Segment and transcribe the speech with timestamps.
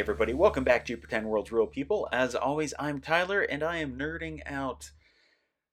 [0.00, 2.08] everybody, welcome back to Pretend World's Real People.
[2.10, 4.92] As always, I'm Tyler, and I am nerding out.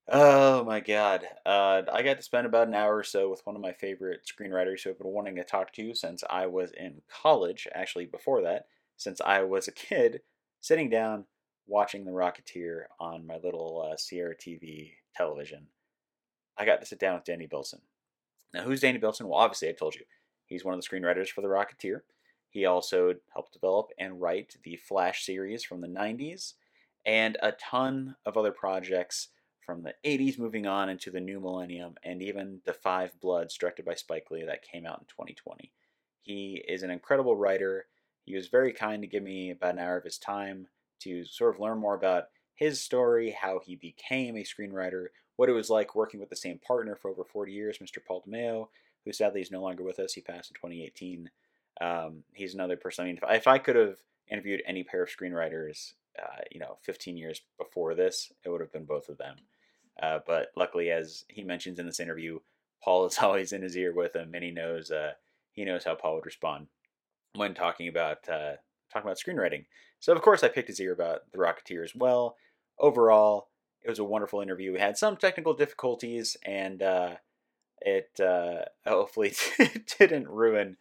[0.09, 1.25] Oh my god.
[1.45, 4.27] Uh, I got to spend about an hour or so with one of my favorite
[4.27, 8.41] screenwriters who I've been wanting to talk to since I was in college, actually, before
[8.41, 8.65] that,
[8.97, 10.19] since I was a kid,
[10.59, 11.23] sitting down
[11.65, 15.67] watching The Rocketeer on my little uh, Sierra TV television.
[16.57, 17.79] I got to sit down with Danny Bilson.
[18.53, 19.29] Now, who's Danny Bilson?
[19.29, 20.03] Well, obviously, I told you.
[20.45, 22.01] He's one of the screenwriters for The Rocketeer.
[22.49, 26.53] He also helped develop and write the Flash series from the 90s
[27.05, 29.29] and a ton of other projects
[29.65, 33.85] from the 80s moving on into the new millennium and even Da Five Bloods directed
[33.85, 35.71] by Spike Lee that came out in 2020.
[36.21, 37.85] He is an incredible writer.
[38.25, 40.67] He was very kind to give me about an hour of his time
[40.99, 45.53] to sort of learn more about his story, how he became a screenwriter, what it
[45.53, 48.03] was like working with the same partner for over 40 years, Mr.
[48.05, 48.67] Paul DeMeo,
[49.05, 50.13] who sadly is no longer with us.
[50.13, 51.29] He passed in 2018.
[51.79, 53.03] Um, he's another person.
[53.03, 53.97] I mean, if, if I could have
[54.29, 58.71] interviewed any pair of screenwriters, uh, you know, 15 years before this, it would have
[58.71, 59.35] been both of them.
[60.01, 62.39] Uh, but luckily, as he mentions in this interview,
[62.83, 65.13] Paul is always in his ear with him, and he knows uh,
[65.51, 66.67] he knows how Paul would respond
[67.35, 68.53] when talking about uh,
[68.91, 69.65] talking about screenwriting.
[69.99, 72.35] So of course, I picked his ear about the Rocketeer as well.
[72.79, 73.49] Overall,
[73.83, 74.73] it was a wonderful interview.
[74.73, 77.15] We had some technical difficulties, and uh,
[77.81, 79.33] it uh, hopefully
[79.99, 80.77] didn't ruin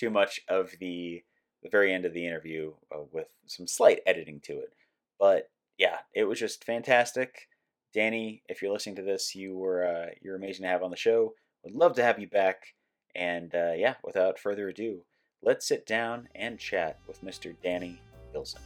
[0.00, 1.22] too much of the
[1.62, 4.72] the very end of the interview uh, with some slight editing to it.
[5.18, 7.48] But yeah, it was just fantastic.
[7.92, 10.96] Danny, if you're listening to this, you were uh, you're amazing to have on the
[10.96, 11.34] show.
[11.64, 12.74] Would love to have you back.
[13.14, 15.02] And uh, yeah, without further ado,
[15.42, 17.54] let's sit down and chat with Mr.
[17.62, 18.00] Danny
[18.32, 18.62] Bilson.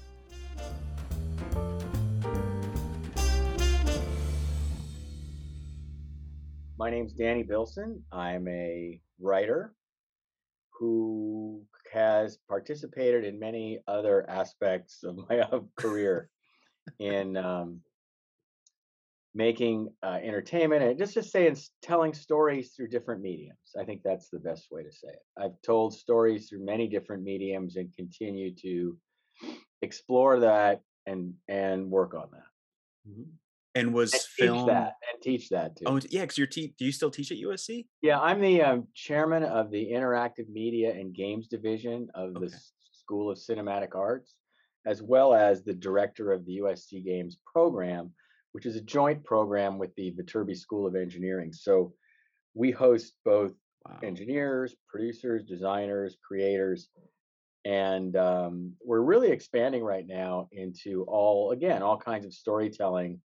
[6.78, 8.04] My name's Danny Bilson.
[8.12, 9.74] I'm a writer
[10.78, 11.62] who
[11.92, 15.44] has participated in many other aspects of my
[15.76, 16.28] career
[16.98, 17.80] in um,
[19.34, 23.74] making uh, entertainment and just to say in telling stories through different mediums.
[23.78, 25.22] I think that's the best way to say it.
[25.36, 28.96] I've told stories through many different mediums and continue to
[29.82, 33.10] explore that and and work on that.
[33.10, 33.30] Mm-hmm.
[33.76, 35.84] And was and film that and teach that too.
[35.86, 37.86] Oh yeah, because you're te- do you still teach at USC?
[38.02, 42.46] Yeah, I'm the um, chairman of the interactive media and games division of okay.
[42.46, 42.54] the
[42.92, 44.36] School of Cinematic Arts,
[44.86, 48.12] as well as the director of the USC Games program,
[48.52, 51.52] which is a joint program with the Viterbi School of Engineering.
[51.52, 51.92] So
[52.54, 53.52] we host both
[53.86, 53.98] wow.
[54.02, 56.88] engineers, producers, designers, creators,
[57.64, 63.20] and um, we're really expanding right now into all again all kinds of storytelling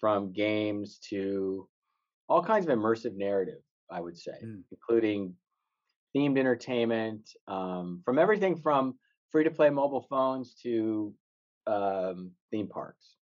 [0.00, 1.68] from games to
[2.28, 3.60] all kinds of immersive narrative,
[3.90, 4.62] I would say, mm.
[4.70, 5.34] including
[6.16, 8.98] themed entertainment, um, from everything from
[9.30, 11.14] free to play mobile phones to
[11.66, 13.14] um, theme parks.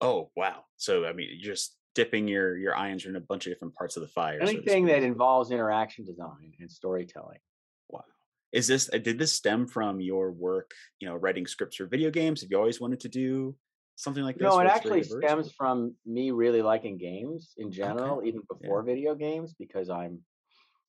[0.00, 0.64] Oh wow!
[0.76, 3.96] So I mean, you're just dipping your your irons in a bunch of different parts
[3.96, 4.38] of the fire.
[4.40, 7.40] Anything so that involves interaction design and storytelling.
[7.88, 8.04] Wow.
[8.52, 10.70] Is this did this stem from your work?
[11.00, 12.42] You know, writing scripts for video games.
[12.42, 13.56] Have you always wanted to do
[13.98, 14.44] something like this?
[14.44, 18.28] No, it actually stems from me really liking games in general, okay.
[18.28, 18.94] even before yeah.
[18.94, 20.20] video games, because I'm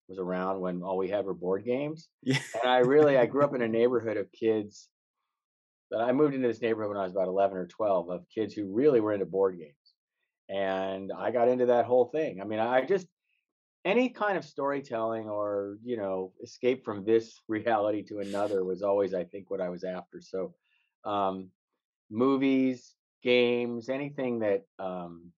[0.08, 2.10] was around when all we had were board games.
[2.24, 2.40] Yeah.
[2.62, 4.90] and I really I grew up in a neighborhood of kids
[5.92, 8.54] that I moved into this neighborhood when I was about 11 or 12 of kids
[8.54, 9.74] who really were into board games.
[10.50, 12.42] And I got into that whole thing.
[12.42, 13.08] I mean, I just
[13.86, 19.14] any kind of storytelling or, you know, escape from this reality to another was always
[19.14, 20.22] I think what I was after.
[20.22, 20.54] So
[21.06, 21.50] um
[22.10, 25.32] movies, games, anything that, um,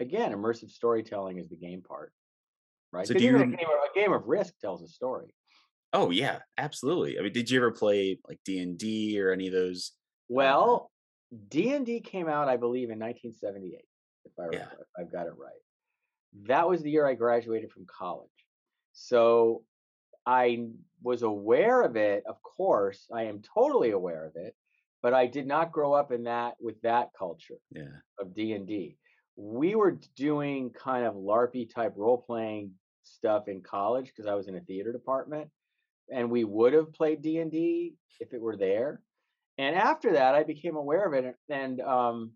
[0.00, 2.12] again, immersive storytelling is the game part,
[2.92, 3.06] right?
[3.06, 5.34] So do you, a, game of, a game of Risk tells a story.
[5.92, 7.18] Oh yeah, absolutely.
[7.18, 9.92] I mean, did you ever play like D and D or any of those?
[9.94, 10.90] Uh, well,
[11.48, 13.84] D and D came out, I believe, in 1978,
[14.24, 14.68] if I yeah.
[14.80, 15.52] if I've got it right.
[16.46, 18.30] That was the year I graduated from college,
[18.92, 19.64] so
[20.24, 20.68] I
[21.02, 22.24] was aware of it.
[22.26, 24.54] Of course, I am totally aware of it
[25.02, 27.98] but I did not grow up in that with that culture yeah.
[28.18, 28.96] of D and D.
[29.36, 32.72] We were doing kind of LARPy type role playing
[33.02, 35.48] stuff in college because I was in a theater department,
[36.14, 39.00] and we would have played D and D if it were there.
[39.58, 42.32] And after that, I became aware of it, and um,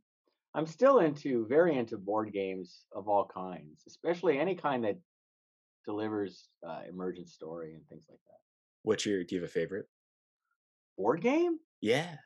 [0.54, 4.98] I'm still into very into board games of all kinds, especially any kind that
[5.84, 8.38] delivers uh, emergent story and things like that.
[8.82, 9.22] What's your?
[9.22, 9.86] Do you have a favorite
[10.98, 11.58] board game?
[11.80, 12.16] Yeah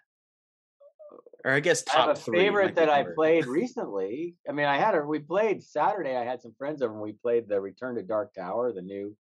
[1.45, 4.37] or I guess top I have a favorite that I played recently.
[4.49, 6.17] I mean, I had a we played Saturday.
[6.17, 9.17] I had some friends over and we played the Return to Dark Tower, the new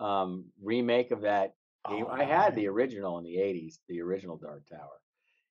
[0.00, 1.54] um, remake of that
[1.88, 2.06] game.
[2.08, 5.00] Oh, I had the original in the '80s, the original Dark Tower.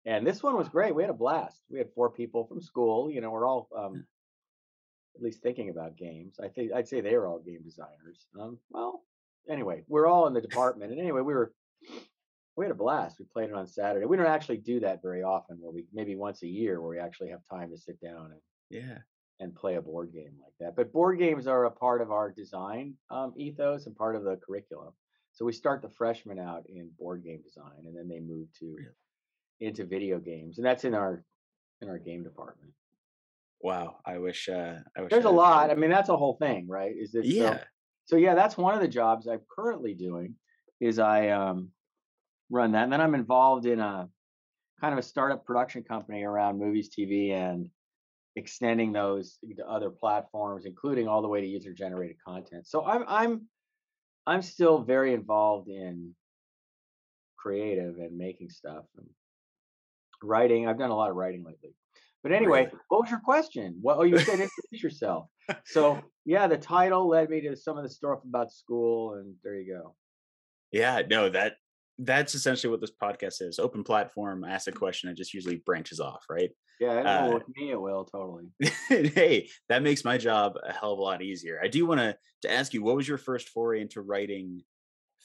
[0.06, 0.94] And this one was great.
[0.94, 1.64] We had a blast.
[1.70, 3.10] We had four people from school.
[3.10, 4.06] You know, we're all um,
[5.16, 6.40] at least thinking about games.
[6.44, 8.28] I think I'd say they were all game designers.
[8.40, 9.04] Um, well,
[9.50, 10.92] anyway, we're all in the department.
[10.92, 11.54] And anyway, we were
[12.58, 13.20] we had a blast.
[13.20, 14.06] We played it on Saturday.
[14.06, 15.58] We don't actually do that very often.
[15.60, 18.42] Where we maybe once a year where we actually have time to sit down and
[18.70, 18.98] Yeah.
[19.40, 20.76] and play a board game like that.
[20.76, 24.38] But board games are a part of our design um, ethos and part of the
[24.38, 24.94] curriculum.
[25.34, 28.78] So we start the freshmen out in board game design, and then they move to
[29.60, 31.24] into video games, and that's in our
[31.82, 32.72] in our game department.
[33.62, 33.98] Wow.
[34.06, 34.48] I wish.
[34.48, 35.12] Uh, I wish.
[35.12, 35.72] There's a I- lot.
[35.72, 36.94] I mean, that's a whole thing, right?
[36.98, 37.32] Is this so?
[37.34, 37.64] Yeah.
[38.06, 40.36] So yeah, that's one of the jobs I'm currently doing.
[40.80, 41.72] Is I um,
[42.50, 44.08] run that, and then I'm involved in a
[44.82, 47.70] kind of a startup production company around movies, TV, and
[48.36, 52.68] extending those to other platforms, including all the way to user-generated content.
[52.68, 53.48] So I'm I'm
[54.28, 56.16] I'm still very involved in
[57.38, 59.08] creative and making stuff and
[60.24, 60.68] writing.
[60.68, 61.76] I've done a lot of writing lately.
[62.24, 62.78] But anyway, Really?
[62.90, 63.78] what was your question?
[63.82, 65.28] What oh you said introduce yourself.
[65.66, 69.56] So yeah, the title led me to some of the stuff about school, and there
[69.56, 69.96] you go.
[70.72, 71.04] Yeah.
[71.08, 71.30] No.
[71.30, 71.54] That.
[71.98, 73.60] That's essentially what this podcast is.
[73.60, 74.44] Open platform.
[74.44, 75.10] Ask a question.
[75.10, 76.50] It just usually branches off, right?
[76.80, 78.52] Yeah, it Uh, with me it will totally.
[78.90, 81.60] hey, that makes my job a hell of a lot easier.
[81.64, 84.62] I do want to to ask you, what was your first foray into writing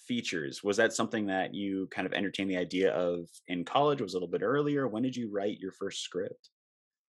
[0.07, 0.63] features?
[0.63, 4.01] Was that something that you kind of entertained the idea of in college?
[4.01, 4.87] Was a little bit earlier?
[4.87, 6.51] When did you write your first script?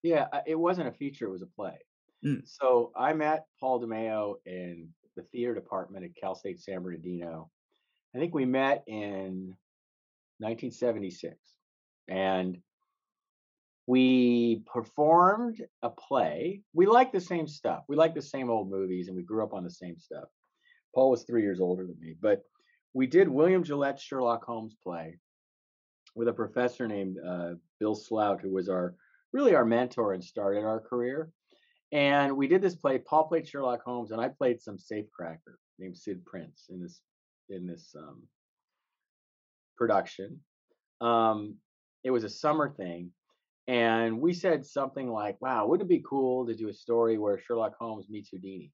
[0.02, 1.78] Yeah, it wasn't a feature; it was a play.
[2.26, 2.42] Mm.
[2.46, 7.52] So I met Paul DeMeo in the theater department at Cal State San Bernardino.
[8.16, 9.56] I think we met in
[10.40, 11.36] 1976,
[12.10, 12.58] and
[13.88, 16.62] we performed a play.
[16.74, 17.84] We liked the same stuff.
[17.88, 20.26] We liked the same old movies, and we grew up on the same stuff.
[20.94, 22.44] Paul was three years older than me, but
[22.94, 25.18] we did William Gillette's Sherlock Holmes play
[26.16, 28.96] with a professor named uh, Bill Slout, who was our
[29.32, 31.32] really our mentor and started our career.
[31.94, 32.98] And we did this play.
[32.98, 37.02] Paul played Sherlock Holmes, and I played some safecracker named Sid Prince in this
[37.52, 38.24] in this um,
[39.78, 40.40] production.
[41.00, 41.56] Um,
[42.04, 43.12] it was a summer thing,
[43.68, 47.40] and we said something like, "Wow, wouldn't it be cool to do a story where
[47.40, 48.72] Sherlock Holmes meets Houdini?"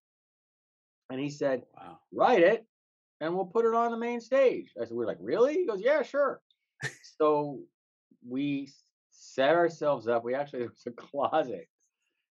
[1.09, 1.99] And he said, Wow.
[2.11, 2.65] write it
[3.21, 4.71] and we'll put it on the main stage.
[4.79, 5.53] I said, we're like, really?
[5.53, 6.41] He goes, yeah, sure.
[7.19, 7.59] so
[8.27, 8.71] we
[9.11, 10.23] set ourselves up.
[10.23, 11.67] We actually, there was a closet,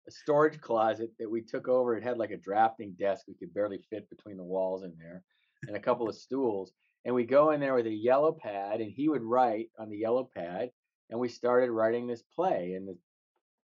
[0.08, 1.96] a storage closet that we took over.
[1.96, 3.26] It had like a drafting desk.
[3.28, 5.24] We could barely fit between the walls in there
[5.68, 6.72] and a couple of stools.
[7.06, 9.98] And we go in there with a yellow pad and he would write on the
[9.98, 10.70] yellow pad.
[11.10, 12.98] And we started writing this play in the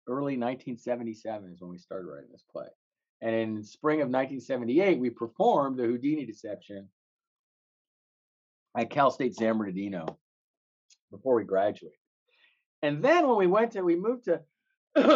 [0.08, 2.68] early 1977 is when we started writing this play.
[3.22, 6.88] And in spring of 1978, we performed the Houdini Deception
[8.78, 10.06] at Cal State San Bernardino
[11.12, 11.98] before we graduated.
[12.84, 14.42] And then when we went to, we moved to,
[14.96, 15.10] there's,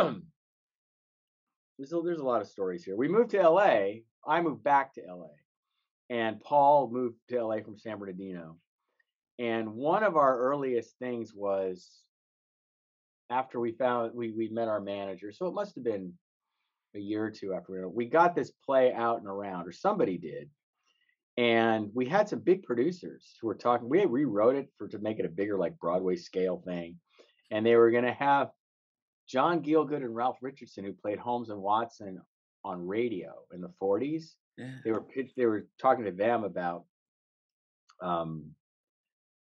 [1.94, 2.96] a, there's a lot of stories here.
[2.96, 4.02] We moved to LA.
[4.28, 5.28] I moved back to LA.
[6.12, 8.58] And Paul moved to LA from San Bernardino.
[9.40, 11.90] And one of our earliest things was
[13.30, 15.32] after we found, we, we met our manager.
[15.32, 16.14] So it must have been
[16.94, 20.18] a year or two after we, we got this play out and around, or somebody
[20.18, 20.50] did.
[21.38, 23.88] And we had some big producers who were talking.
[23.88, 26.98] We rewrote it for to make it a bigger, like Broadway scale thing.
[27.52, 28.50] And they were going to have
[29.30, 32.20] John Gielgud and Ralph Richardson, who played Holmes and Watson
[32.66, 34.34] on radio in the 40s.
[34.84, 35.06] They were
[35.38, 36.86] they were talking to them about
[38.02, 38.52] um,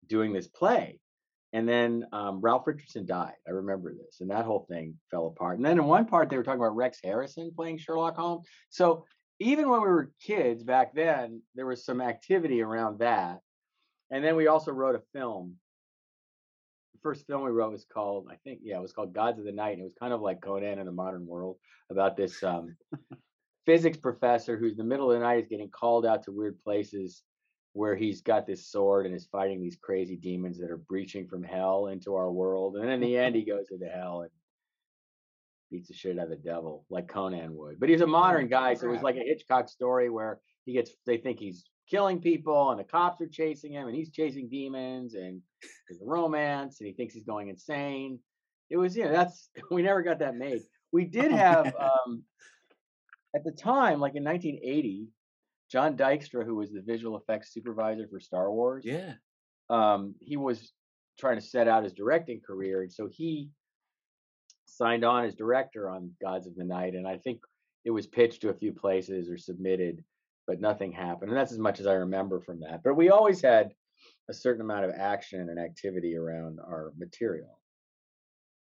[0.08, 1.00] doing this play.
[1.54, 3.32] And then um, Ralph Richardson died.
[3.46, 5.56] I remember this, and that whole thing fell apart.
[5.56, 8.46] And then in one part, they were talking about Rex Harrison playing Sherlock Holmes.
[8.68, 9.06] So
[9.40, 13.38] even when we were kids back then, there was some activity around that.
[14.10, 15.54] And then we also wrote a film.
[16.94, 19.44] The first film we wrote was called, I think, yeah, it was called Gods of
[19.44, 19.72] the Night.
[19.72, 21.56] And it was kind of like Conan in the modern world
[21.90, 22.76] about this um,
[23.68, 26.58] physics professor who's in the middle of the night is getting called out to weird
[26.64, 27.22] places
[27.74, 31.42] where he's got this sword and is fighting these crazy demons that are breaching from
[31.42, 32.76] hell into our world.
[32.76, 34.30] And then in the end, he goes into hell and
[35.70, 37.78] beats the shit out of the devil like Conan would.
[37.78, 40.92] But he's a modern guy, so it was like a Hitchcock story where he gets
[41.04, 45.12] they think he's killing people and the cops are chasing him and he's chasing demons
[45.12, 45.42] and
[45.86, 48.18] there's a romance and he thinks he's going insane.
[48.70, 50.62] It was, you know, that's we never got that made.
[50.90, 51.66] We did Oh, have
[52.06, 52.22] um
[53.34, 55.08] at the time, like in 1980,
[55.70, 59.14] John Dykstra, who was the visual effects supervisor for Star Wars, Yeah.
[59.68, 60.72] um, he was
[61.18, 63.50] trying to set out his directing career, and so he
[64.64, 67.40] signed on as director on Gods of the Night, and I think
[67.84, 70.04] it was pitched to a few places or submitted,
[70.46, 72.82] but nothing happened, and that's as much as I remember from that.
[72.82, 73.74] But we always had
[74.28, 77.60] a certain amount of action and activity around our material.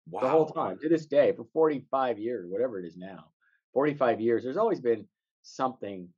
[0.06, 0.20] Wow.
[0.20, 3.32] the whole time to this day for 45 years, whatever it is now,
[3.74, 4.44] 45 years.
[4.44, 5.06] There's always been
[5.42, 6.08] something.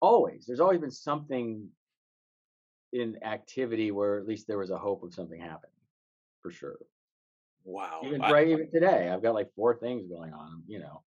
[0.00, 1.68] Always, there's always been something
[2.92, 5.76] in activity where at least there was a hope of something happening,
[6.42, 6.78] for sure.
[7.64, 8.00] Wow.
[8.04, 11.02] Even I- right, even today, I've got like four things going on, you know.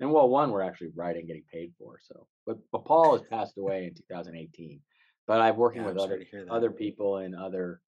[0.00, 1.98] And well, one we're actually writing, getting paid for.
[2.00, 4.80] So, but but Paul has passed away in 2018.
[5.26, 6.50] But I'm working yeah, with I'm other sorry to hear that.
[6.50, 7.80] other people and other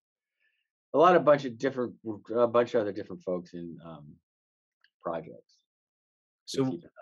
[0.94, 1.94] a lot of bunch of different
[2.34, 4.14] a bunch of other different folks in um
[5.02, 5.56] projects.
[6.44, 7.01] So keep it up.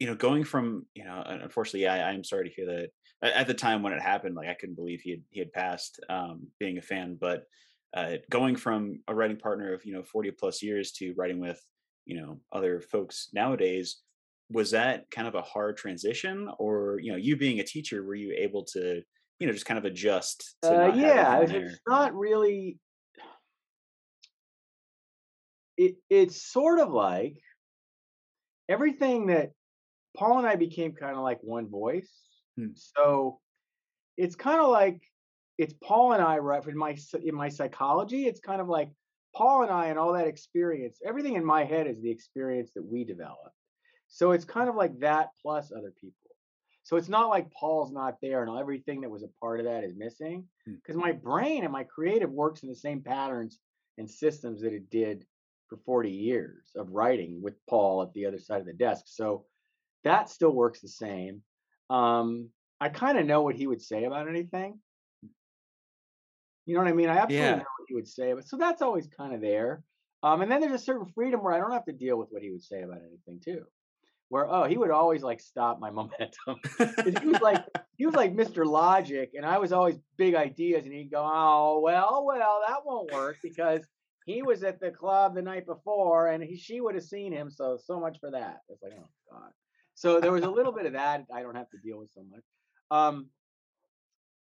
[0.00, 2.90] You know, going from you know, unfortunately, yeah, I, I'm sorry to hear that.
[3.22, 6.00] At, the time when it happened, like I couldn't believe he had he had passed.
[6.08, 7.44] Um, being a fan, but
[7.94, 11.60] uh, going from a writing partner of you know 40 plus years to writing with
[12.04, 14.02] you know other folks nowadays,
[14.50, 18.14] was that kind of a hard transition, or you know, you being a teacher, were
[18.14, 19.02] you able to
[19.38, 21.78] you know just kind of adjust to Uh, yeah, it's, there?
[21.86, 22.78] not really.
[25.76, 27.36] It it's sort of like
[28.68, 29.50] everything that
[30.16, 32.10] Paul and I became kind of like one voice.
[32.56, 32.68] Hmm.
[32.74, 33.40] So
[34.16, 35.02] it's kind of like
[35.58, 38.26] it's Paul and I right in my in my psychology.
[38.26, 38.90] It's kind of like
[39.34, 41.00] Paul and I and all that experience.
[41.04, 43.56] Everything in my head is the experience that we developed.
[44.08, 46.14] So it's kind of like that plus other people.
[46.84, 49.84] So it's not like Paul's not there and everything that was a part of that
[49.84, 50.74] is missing Hmm.
[50.74, 53.58] because my brain and my creative works in the same patterns
[53.98, 55.26] and systems that it did
[55.68, 59.04] for 40 years of writing with Paul at the other side of the desk.
[59.06, 59.46] So
[60.04, 61.42] that still works the same.
[61.90, 64.78] Um, I kind of know what he would say about anything.
[66.66, 67.08] You know what I mean?
[67.08, 67.56] I absolutely Yeah.
[67.56, 69.82] know what he would say, but so that's always kind of there.
[70.22, 72.42] Um, and then there's a certain freedom where I don't have to deal with what
[72.42, 73.64] he would say about anything too.
[74.30, 76.56] Where oh, he would always like stop my momentum.
[76.78, 77.62] he was like
[77.98, 78.64] he was like Mr.
[78.64, 83.12] Logic, and I was always big ideas, and he'd go, "Oh well, well, that won't
[83.12, 83.86] work because
[84.24, 87.50] he was at the club the night before, and he, she would have seen him.
[87.50, 89.52] So so much for that." It's like, oh god.
[89.94, 91.24] So there was a little bit of that.
[91.32, 92.42] I don't have to deal with so much.
[92.90, 93.28] Um,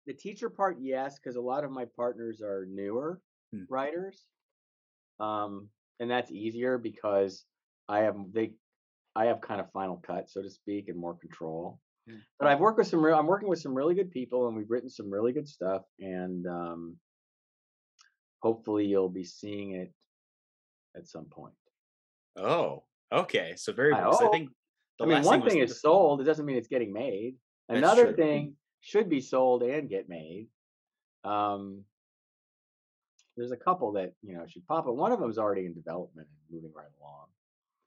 [0.08, 3.22] the teacher part, yes, because a lot of my partners are newer
[3.54, 3.64] Hmm.
[3.68, 4.28] writers,
[5.20, 5.68] um,
[6.00, 7.46] and that's easier because
[7.90, 8.54] I have they
[9.14, 11.82] I have kind of final cut, so to speak, and more control.
[12.08, 12.16] Yeah.
[12.40, 14.70] But I've worked with some real I'm working with some really good people and we've
[14.72, 16.98] written some really good stuff and um
[18.40, 19.94] hopefully you'll be seeing it
[20.96, 21.54] at some point.
[22.38, 23.54] Oh, okay.
[23.58, 24.50] So very I I think
[25.02, 27.36] the I mean one was thing is sold, it doesn't mean it's getting made.
[27.70, 30.48] Another thing should be sold and get made.
[31.24, 31.84] Um
[33.38, 35.74] there's a couple that, you know, should pop, but one of them is already in
[35.74, 37.28] development and moving right along.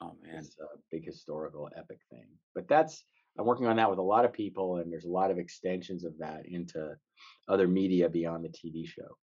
[0.00, 0.38] Oh man.
[0.38, 2.26] It's a big historical epic thing.
[2.54, 3.04] But that's
[3.38, 6.04] I'm working on that with a lot of people, and there's a lot of extensions
[6.04, 6.96] of that into
[7.48, 9.16] other media beyond the TV show.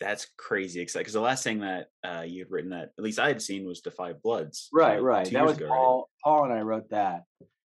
[0.00, 3.18] That's crazy exciting because the last thing that uh, you had written that at least
[3.18, 4.68] I had seen was Da Five Bloods.
[4.72, 5.30] Right, right.
[5.32, 5.74] That was ago, right?
[5.76, 6.10] Paul.
[6.22, 7.24] Paul and I wrote that,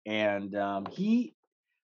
[0.05, 1.33] and um, he,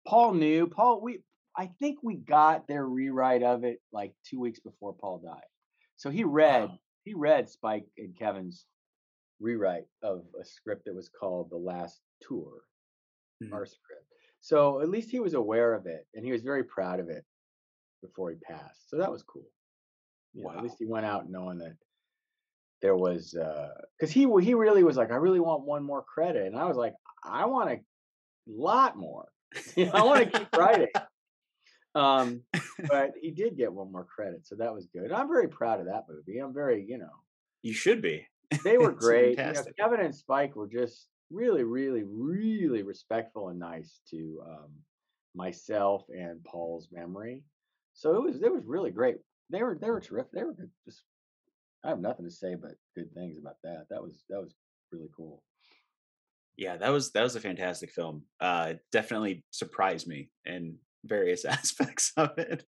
[0.08, 0.68] Paul knew.
[0.68, 1.24] Paul, we
[1.58, 5.42] I think we got their rewrite of it like two weeks before Paul died.
[5.98, 6.80] So he read Wow.
[7.06, 8.66] he read Spike and Kevin's
[9.40, 12.62] rewrite of a script that was called The Last Tour.
[13.42, 13.54] Mhm.
[13.54, 14.04] our script.
[14.42, 17.24] So at least he was aware of it and he was very proud of it
[18.02, 18.90] before he passed.
[18.90, 19.48] So that was cool.
[20.34, 20.58] You know, Wow.
[20.58, 21.76] at least he went out knowing that
[22.82, 23.32] there was
[23.98, 26.66] because he w- he really was like, I really want one more credit, and I
[26.66, 26.94] was like,
[27.24, 27.80] I want a
[28.48, 29.28] lot more.
[29.76, 30.88] You know, I want to keep writing.
[31.96, 32.44] Um,
[32.88, 35.12] but he did get one more credit, so that was good.
[35.12, 36.38] I'm very proud of that movie.
[36.38, 37.12] I'm very, you know,
[37.64, 38.28] You should be.
[38.64, 39.30] they were It's great.
[39.32, 39.78] You know, fantastic.
[39.78, 44.72] Kevin and Spike were just really, really, really respectful and nice to um,
[45.36, 47.44] myself and Paul's memory.
[47.94, 49.18] So it was it was really great.
[49.50, 50.32] They were they were terrific.
[50.32, 50.72] They were good.
[50.86, 51.04] Just
[51.84, 53.88] I have nothing to say but good things about that.
[53.90, 54.54] That was that was
[54.92, 55.44] really cool.
[56.58, 58.24] Yeah, that was that was a fantastic film.
[58.40, 62.66] Uh, definitely surprised me in various aspects of it.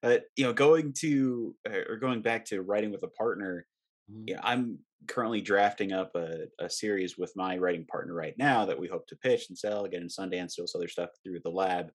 [0.00, 3.66] But you know, going to uh, or going back to writing with a partner,
[4.10, 4.24] Mhm.
[4.28, 8.78] yeah, I'm currently drafting up a, a series with my writing partner right now that
[8.78, 11.50] we hope to pitch and sell, get in Sundance, do some other stuff through the
[11.50, 11.90] lab.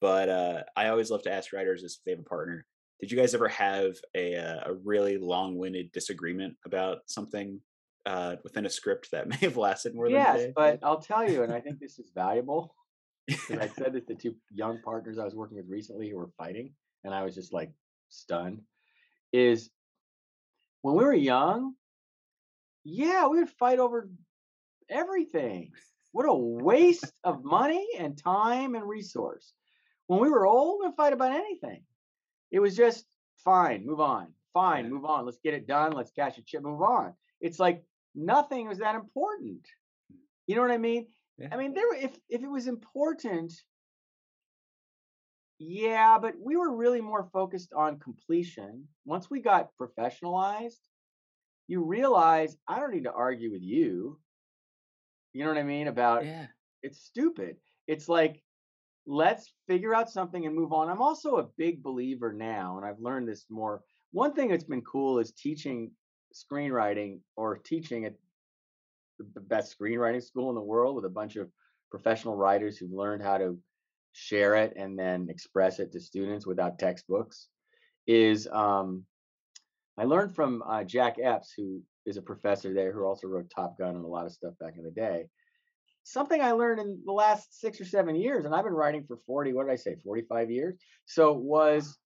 [0.00, 2.64] But uh, I always love to ask writers if they have a partner.
[3.00, 7.60] Did you guys ever have a uh, a really long-winded disagreement about something
[8.06, 11.28] uh, within a script that may have lasted more than a Yes, but I'll tell
[11.28, 12.74] you, and I think this is valuable
[13.26, 16.30] because I said this to two young partners I was working with recently who were
[16.36, 16.72] fighting,
[17.04, 17.70] and I was just like
[18.08, 18.62] stunned.
[19.32, 19.70] Is
[20.82, 21.74] when we were young,
[22.84, 24.08] yeah, we would fight over
[24.88, 25.72] everything.
[26.12, 29.52] What a waste of money and time and resource.
[30.06, 31.82] When we were old, we'd fight about anything.
[32.50, 33.04] It was just
[33.44, 34.28] fine, move on.
[34.54, 35.24] Fine, move on.
[35.26, 35.92] Let's get it done.
[35.92, 37.14] Let's cash a chip, move on.
[37.40, 39.62] it's like nothing was that important.
[40.12, 40.16] Mm.
[40.46, 41.06] You know what I mean?
[41.38, 41.48] Yeah.
[41.52, 43.52] I mean, there if if it was important,
[45.58, 48.86] yeah, but we were really more focused on completion.
[49.04, 50.78] Once we got professionalized,
[51.66, 54.18] you realize I don't need to argue with you.
[55.32, 55.88] You know what I mean?
[55.88, 56.46] About Yeah.
[56.82, 57.56] it's stupid.
[57.86, 58.42] It's like
[59.08, 60.90] let's figure out something and move on.
[60.90, 63.82] I'm also a big believer now, and I've learned this more.
[64.12, 65.90] One thing that's been cool is teaching
[66.34, 68.14] screenwriting or teaching at
[69.34, 71.48] the best screenwriting school in the world with a bunch of
[71.90, 73.58] professional writers who've learned how to
[74.12, 77.48] share it and then express it to students without textbooks
[78.06, 79.04] is um,
[79.96, 83.78] I learned from uh, Jack Epps, who is a professor there who also wrote Top
[83.78, 85.28] Gun and a lot of stuff back in the day.
[86.08, 89.18] Something I learned in the last six or seven years, and I've been writing for
[89.18, 90.74] 40, what did I say, 45 years?
[91.04, 91.98] So was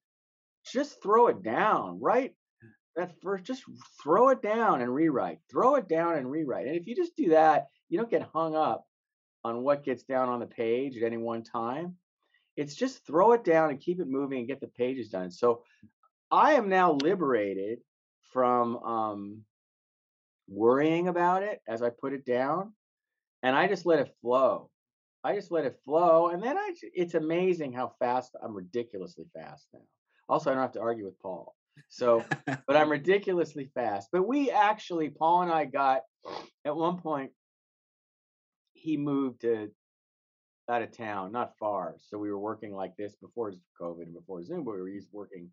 [0.73, 2.35] just throw it down, right?
[2.97, 3.63] That first, just
[4.03, 6.67] throw it down and rewrite, throw it down and rewrite.
[6.67, 8.85] And if you just do that, you don't get hung up
[9.45, 11.95] on what gets down on the page at any one time.
[12.57, 15.31] It's just throw it down and keep it moving and get the pages done.
[15.31, 15.63] So
[16.29, 17.79] I am now liberated
[18.33, 19.43] from um,
[20.49, 22.73] worrying about it as I put it down,
[23.43, 24.71] and I just let it flow.
[25.25, 26.73] I just let it flow, and then I.
[26.95, 29.81] It's amazing how fast I'm ridiculously fast now.
[30.29, 31.55] Also, I don't have to argue with Paul.
[31.89, 34.09] So, but I'm ridiculously fast.
[34.13, 36.03] But we actually, Paul and I got
[36.65, 37.31] at one point.
[38.75, 39.71] He moved to
[40.69, 41.97] out of town, not far.
[41.99, 45.09] So we were working like this before COVID and before Zoom, but we were used
[45.13, 45.51] working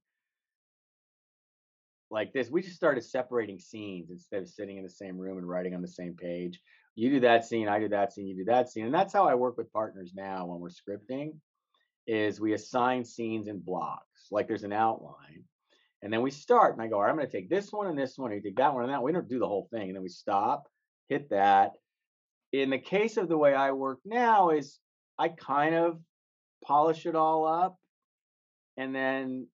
[2.10, 2.50] like this.
[2.50, 5.81] We just started separating scenes instead of sitting in the same room and writing on
[5.81, 6.60] the same page.
[6.96, 8.86] You do that scene, I do that scene, you do that scene.
[8.86, 11.33] And that's how I work with partners now when we're scripting
[12.07, 14.27] is we assign scenes in blocks.
[14.31, 15.44] Like there's an outline.
[16.01, 17.87] And then we start and I go, all right, I'm going to take this one
[17.87, 19.01] and this one, and you take that one and that.
[19.01, 19.90] one." We don't do the whole thing.
[19.90, 20.68] And then we stop,
[21.07, 21.74] hit that.
[22.51, 24.79] In the case of the way I work now is
[25.18, 26.00] I kind of
[26.63, 27.77] polish it all up
[28.77, 29.48] and then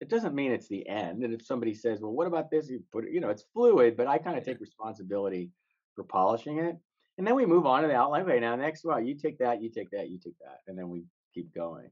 [0.00, 1.22] it doesn't mean it's the end.
[1.22, 2.68] And if somebody says, well, what about this?
[2.68, 5.50] You put it, you know, it's fluid, but I kind of take responsibility
[5.96, 6.76] for polishing it.
[7.18, 8.24] And then we move on to the outline.
[8.24, 10.60] Right now next one, you take that, you take that, you take that.
[10.68, 11.04] And then we
[11.34, 11.90] keep going.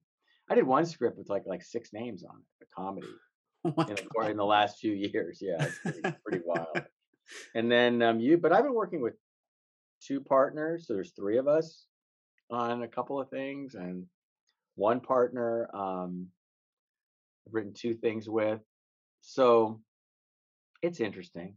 [0.49, 3.09] I did one script with like like six names on it, a comedy
[3.64, 5.38] Oh in the, in the last few years.
[5.40, 6.83] Yeah, it's pretty, pretty wild.
[7.55, 9.14] And then um, you, but I've been working with
[10.07, 10.87] two partners.
[10.87, 11.87] So there's three of us
[12.51, 14.05] on a couple of things, and
[14.75, 16.27] one partner um,
[17.47, 18.61] I've written two things with.
[19.23, 19.81] So
[20.83, 21.57] it's interesting.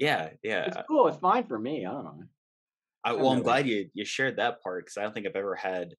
[0.00, 0.66] Yeah, yeah.
[0.66, 1.06] It's cool.
[1.08, 1.86] It's fine for me.
[1.86, 2.24] I don't know.
[3.04, 5.54] I, well, I'm glad you you shared that part because I don't think I've ever
[5.54, 5.94] had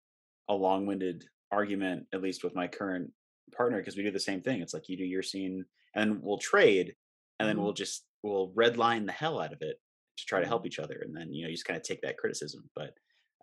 [0.49, 3.11] a long-winded argument, at least with my current
[3.55, 4.61] partner, because we do the same thing.
[4.61, 6.95] It's like you do your scene, and we'll trade,
[7.39, 7.63] and then Mhm.
[7.63, 9.77] we'll just we'll redline the hell out of it
[10.17, 12.01] to try to help each other, and then you know you just kind of take
[12.01, 12.69] that criticism.
[12.75, 12.93] But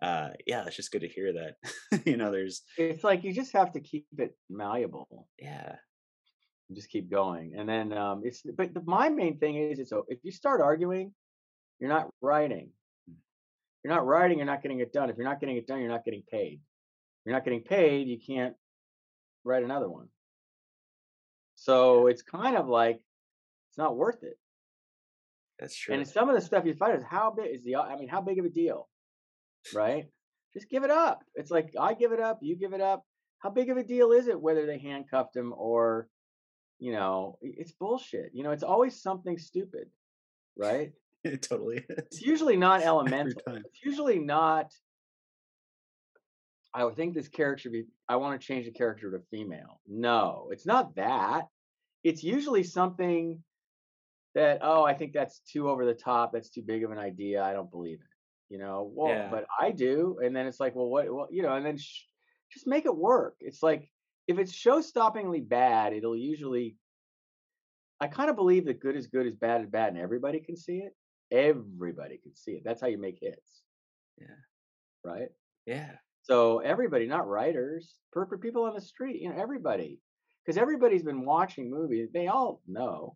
[0.01, 1.55] uh, yeah, it's just good to hear that.
[2.05, 5.29] you know, there's It's like you just have to keep it malleable.
[5.37, 5.77] yeah,
[6.73, 7.53] just keep going.
[7.57, 10.61] And then um, it's but the, my main thing is it's o- if you start
[10.61, 11.13] arguing,
[11.79, 12.69] you're not writing.
[13.83, 14.37] You're not writing.
[14.37, 15.09] You're not getting it done.
[15.09, 16.59] If you're not getting it done, you're not getting paid.
[16.61, 18.07] If you're not getting paid.
[18.07, 18.55] You can't
[19.43, 20.07] write another one.
[21.55, 23.01] So it's kind of like
[23.69, 24.37] it's not worth it.
[25.59, 25.95] that's true.
[25.95, 28.21] And some of the stuff you find is how big is the I mean how
[28.21, 28.87] big of a deal,
[29.73, 30.05] right?
[30.53, 31.23] Just give it up.
[31.35, 33.03] It's like I give it up, you give it up.
[33.39, 36.09] How big of a deal is it whether they handcuffed him or,
[36.79, 38.31] you know, it's bullshit.
[38.33, 39.89] You know, it's always something stupid,
[40.57, 40.91] right?
[41.23, 41.97] it totally is.
[41.97, 43.41] It's usually not elemental.
[43.47, 44.71] It's usually not.
[46.73, 47.85] I would think this character should be.
[48.07, 49.81] I want to change the character to female.
[49.87, 51.43] No, it's not that.
[52.03, 53.43] It's usually something
[54.35, 56.31] that oh, I think that's too over the top.
[56.31, 57.43] That's too big of an idea.
[57.43, 58.53] I don't believe it.
[58.53, 59.29] You know, well, Yeah.
[59.29, 60.19] but I do.
[60.23, 61.13] And then it's like, well, what?
[61.13, 62.05] Well, you know, and then sh-
[62.51, 63.35] just make it work.
[63.41, 63.89] It's like
[64.29, 66.77] if it's show-stoppingly bad, it'll usually.
[67.99, 70.55] I kind of believe that good is good is bad is bad, and everybody can
[70.55, 70.95] see it.
[71.31, 72.61] Everybody can see it.
[72.63, 73.63] That's how you make hits.
[74.19, 74.27] Yeah.
[75.03, 75.29] Right.
[75.65, 75.91] Yeah.
[76.21, 79.99] So everybody, not writers, per, per people on the street, you know, everybody,
[80.45, 82.09] because everybody's been watching movies.
[82.13, 83.15] They all know,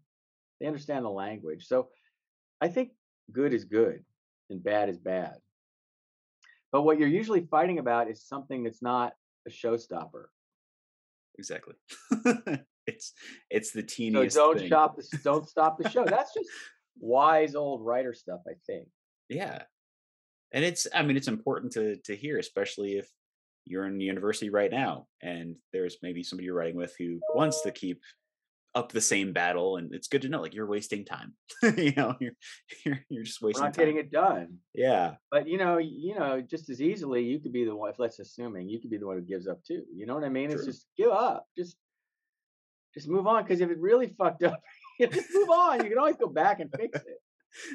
[0.59, 1.67] they understand the language.
[1.67, 1.89] So
[2.59, 2.89] I think
[3.31, 4.03] good is good
[4.49, 5.35] and bad is bad.
[6.71, 9.13] But what you're usually fighting about is something that's not
[9.47, 10.25] a showstopper.
[11.37, 11.75] Exactly.
[12.87, 13.13] it's
[13.49, 14.67] it's the So teeniest don't thing.
[14.67, 16.05] stop the don't stop the show.
[16.05, 16.49] That's just
[16.99, 18.87] wise old writer stuff, I think.
[19.29, 19.63] Yeah.
[20.51, 23.09] And it's I mean it's important to to hear, especially if
[23.65, 27.71] you're in university right now and there's maybe somebody you're writing with who wants to
[27.71, 28.01] keep
[28.75, 31.33] up the same battle, and it's good to know like you're wasting time.
[31.77, 32.33] you know, you're
[32.85, 33.81] you're you're just We're wasting not time.
[33.85, 34.57] getting it done.
[34.73, 37.89] Yeah, But you know, you know, just as easily you could be the one.
[37.91, 39.83] If let's assuming you could be the one who gives up too.
[39.95, 40.49] You know what I mean?
[40.51, 41.45] It's just give up.
[41.57, 41.77] Just
[42.95, 43.43] just move on.
[43.43, 44.59] Because if it really fucked up,
[44.99, 45.83] you just move on.
[45.83, 47.17] You can always go back and fix it,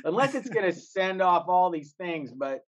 [0.05, 2.33] unless it's going to send off all these things.
[2.33, 2.61] But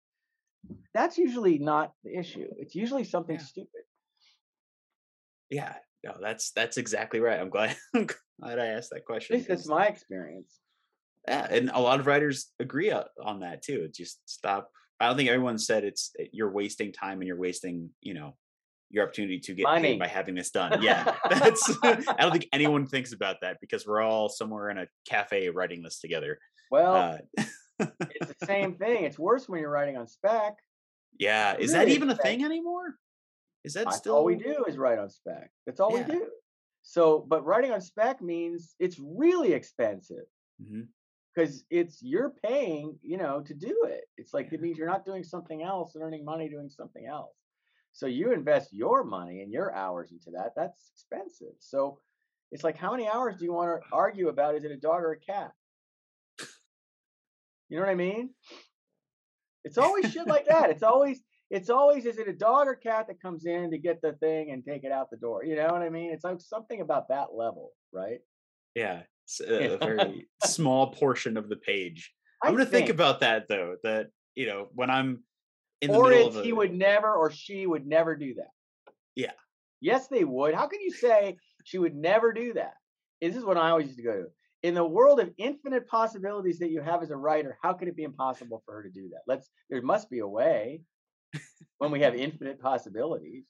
[0.93, 2.47] that's usually not the issue.
[2.57, 3.41] It's usually something Yeah.
[3.45, 3.81] stupid.
[5.49, 5.75] yeah.
[6.03, 7.39] No, that's that's exactly right.
[7.39, 8.07] I'm glad I'm
[8.41, 9.35] glad I asked that At question.
[9.38, 10.59] least that's my experience.
[11.27, 13.89] Yeah, and a lot of writers agree on that too.
[13.93, 14.69] Just stop.
[14.99, 18.35] I don't think everyone said it's eh, you're wasting time and you're wasting, you know,
[18.89, 19.81] your opportunity to get Money.
[19.89, 20.81] paid by having this done.
[20.81, 21.69] Yeah, that's.
[21.83, 25.83] I don't think anyone thinks about that because we're all somewhere in a cafe writing
[25.83, 26.39] this together.
[26.71, 29.03] Well, Uh, it's the same thing.
[29.03, 30.55] It's worse when you're writing on spec.
[31.19, 32.95] yeah, is that even a thing anymore?
[33.69, 35.51] Is that That's still all we do is write on spec.
[35.67, 36.08] That's all Yeah.
[36.08, 36.27] we do.
[36.82, 40.25] So, but writing on spec means it's really expensive
[40.60, 40.82] mm-hmm.
[41.36, 44.05] because it's you're paying, you know, to do it.
[44.17, 44.55] It's like Yeah.
[44.55, 47.36] it means you're not doing something else and earning money doing something else.
[47.93, 50.53] So you invest your money and your hours into that.
[50.55, 51.53] That's expensive.
[51.60, 51.99] So
[52.51, 54.55] it's like, how many hours do you want to argue about?
[54.55, 55.51] Is it a dog or a cat?
[57.67, 58.32] You know what I mean?
[59.63, 60.71] It's always shit like that.
[60.71, 64.01] It's always it's always is it a dog or cat that comes in to get
[64.01, 65.43] the thing and take it out the door?
[65.43, 66.12] You know what I mean?
[66.12, 68.19] It's like something about that level, right?
[68.75, 72.13] Yeah, it's a, very small portion of the page.
[72.43, 73.77] I'm I gonna think about that though.
[73.83, 75.23] That you know when I'm
[75.81, 78.93] in the or middle of a, he would never or she would never do that.
[79.15, 79.31] Yeah.
[79.81, 80.53] Yes, they would.
[80.53, 82.73] How can you say she would never do that?
[83.21, 84.27] This is what I always used to go to.
[84.62, 87.95] In the world of infinite possibilities that you have as a writer, how could it
[87.95, 89.21] be impossible for her to do that?
[89.25, 90.81] Let's there must be a way
[91.77, 93.45] when we have infinite possibilities.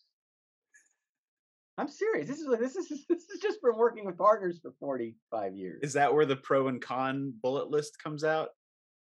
[1.78, 2.28] I'm serious.
[2.28, 5.80] This is this is this is just from working with partners for 45 years.
[5.82, 8.50] Is that where the pro and con bullet list comes out?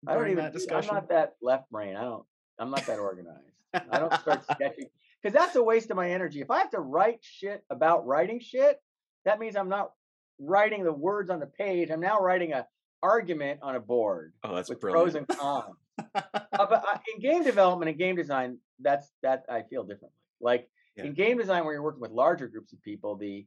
[0.06, 0.44] I don't even.
[0.44, 0.90] that do- discussion.
[0.90, 1.96] I'm not that left brain.
[1.96, 2.24] I don't.
[2.58, 3.42] I'm not that organized.
[3.74, 4.86] I don't start sketching
[5.22, 6.40] because that's a waste of my energy.
[6.40, 8.80] If I have to write shit about writing shit,
[9.24, 9.90] that means I'm not
[10.38, 11.90] writing the words on the page.
[11.90, 12.66] I'm now writing a
[13.02, 15.04] argument on a board oh, that's with brilliant.
[15.04, 15.76] pros and cons.
[16.14, 20.16] Uh, but uh, in game development and game design, that's that I feel differently.
[20.40, 21.04] Like Yeah.
[21.04, 23.46] in game design, where you're working with larger groups of people, the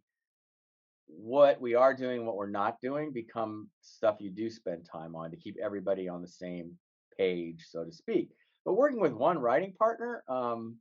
[1.07, 5.31] what we are doing, what we're not doing, become stuff you do spend time on
[5.31, 6.77] to keep everybody on the same
[7.17, 8.29] page, so to speak.
[8.63, 10.77] But working with one writing partner, um,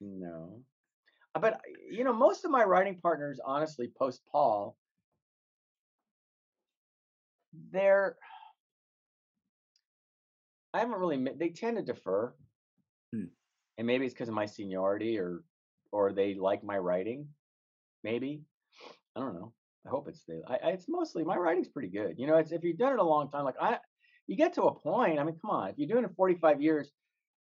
[0.00, 0.62] no.
[1.34, 4.76] Uh, But you know, most of my writing partners, honestly, post Paul,
[7.70, 8.16] they're
[10.74, 12.34] I haven't really met, they tend to defer.
[13.14, 13.26] Hmm.
[13.78, 15.44] And maybe it's because of my seniority or
[15.92, 17.28] or they like my writing.
[18.02, 18.42] Maybe.
[19.16, 19.52] I don't know.
[19.86, 22.18] I hope it's they I, I it's mostly my writing's pretty good.
[22.18, 23.78] You know, it's if you've done it a long time, like I
[24.26, 26.90] you get to a point, I mean, come on, if you're doing it 45 years,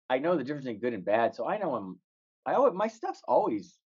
[0.09, 1.33] I know the difference between good and bad.
[1.35, 1.99] So I know I'm
[2.45, 3.77] I always my stuff's always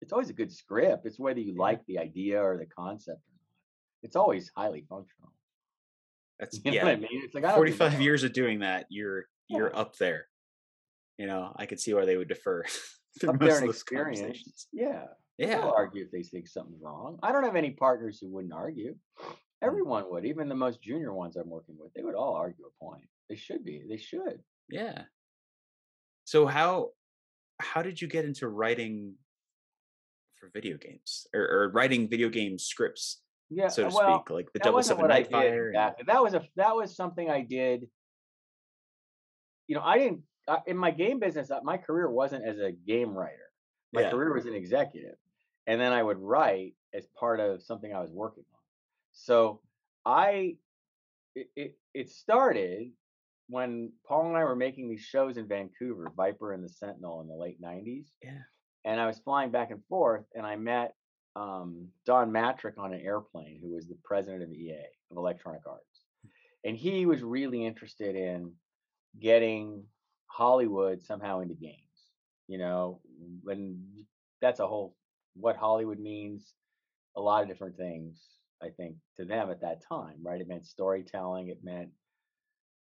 [0.00, 1.06] it's always a good script.
[1.06, 1.60] It's whether you Yeah.
[1.62, 3.50] like the idea or the concept or not.
[4.02, 5.32] It's always highly functional.
[6.38, 6.84] That's You know yeah.
[6.84, 7.22] what I mean?
[7.24, 8.02] It's like I don't give a 45 fuck.
[8.02, 10.26] years of doing that, you're you're up there.
[11.18, 12.64] You know, I could see why they would defer
[13.28, 14.68] up there in experience.
[14.72, 15.04] Yeah.
[15.38, 15.60] Yeah.
[15.60, 17.18] They'll argue if they think something's wrong.
[17.22, 18.94] I don't have any partners who wouldn't argue.
[19.18, 19.32] Hmm.
[19.62, 21.92] Everyone would, even the most junior ones I'm working with.
[21.94, 23.04] They would all argue a point.
[23.28, 23.84] They should be.
[23.88, 24.40] They should.
[24.68, 25.02] Yeah.
[26.24, 26.90] So how
[27.60, 29.14] how did you get into writing
[30.42, 33.22] for video games or, or writing video game scripts,
[33.54, 33.68] Yeah.
[33.68, 35.72] so to well, speak, like the wasn't Seven Night Fire?
[35.74, 37.88] and- That was a that was something I did.
[39.68, 41.50] You know, I didn't uh, in my game business.
[41.50, 43.50] uh, My career wasn't as a game writer.
[43.92, 44.10] My Yeah.
[44.10, 45.16] career was an executive,
[45.66, 48.60] and then I would write as part of something I was working on.
[49.12, 49.60] So
[50.04, 50.56] I,
[51.34, 52.92] it it, it started
[53.48, 57.28] when Paul and I were making these shows in Vancouver, Viper and the Sentinel, in
[57.28, 58.38] the late '90s Yeah.
[58.84, 60.94] and I was flying back and forth, and I met
[61.36, 66.04] um, Don Mattrick on an airplane, who was the president of EA of Electronic Arts,
[66.64, 68.52] and he was really interested in
[69.20, 69.84] getting
[70.26, 71.76] Hollywood somehow into games.
[72.48, 73.00] You know,
[73.42, 73.82] when
[74.40, 74.94] that's a whole
[75.34, 76.52] what Hollywood means,
[77.16, 78.20] a lot of different things.
[78.62, 80.40] I think to them at that time, right?
[80.40, 81.48] It meant storytelling.
[81.48, 81.88] It meant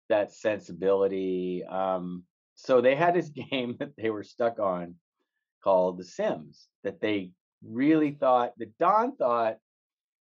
[0.09, 1.65] that sensibility.
[1.65, 4.97] Um, so they had this game that they were stuck on
[5.63, 7.31] called The Sims that they
[7.67, 9.57] really thought that Don thought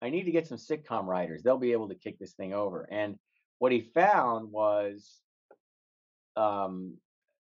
[0.02, 1.42] I need to get some sitcom writers.
[1.42, 2.86] They'll be able to kick this thing over.
[2.90, 3.18] And
[3.58, 5.20] what he found was
[6.36, 6.98] um,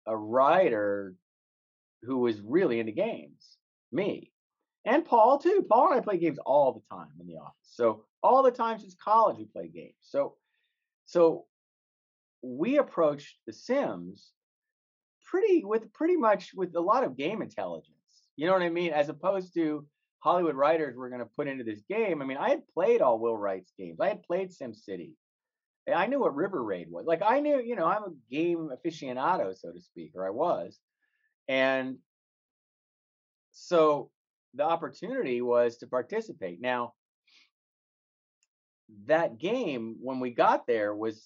[0.06, 1.14] a writer
[2.02, 3.56] who was really into games,
[3.90, 4.30] me.
[4.84, 5.66] and Paul too.
[5.68, 7.54] Paul and I play games all the time in the office.
[7.62, 9.96] So all the time since college we play games.
[10.02, 10.36] So
[11.06, 11.46] so
[12.42, 14.30] we approached The Sims
[15.24, 17.95] pretty with pretty much with a lot of game intelligence.
[18.36, 18.92] You know what I mean?
[18.92, 19.86] As opposed to
[20.20, 22.20] Hollywood writers were going to put into this game.
[22.20, 23.98] I mean, I had played all Will Wright's games.
[24.00, 25.12] I had played SimCity.
[25.94, 27.06] I knew what River Raid was.
[27.06, 30.78] Like I knew, you know, I'm a game aficionado, so to speak, or I was.
[31.48, 31.98] And
[33.52, 34.10] so
[34.54, 36.60] the opportunity was to participate.
[36.60, 36.94] Now,
[39.06, 41.24] that game, when we got there, was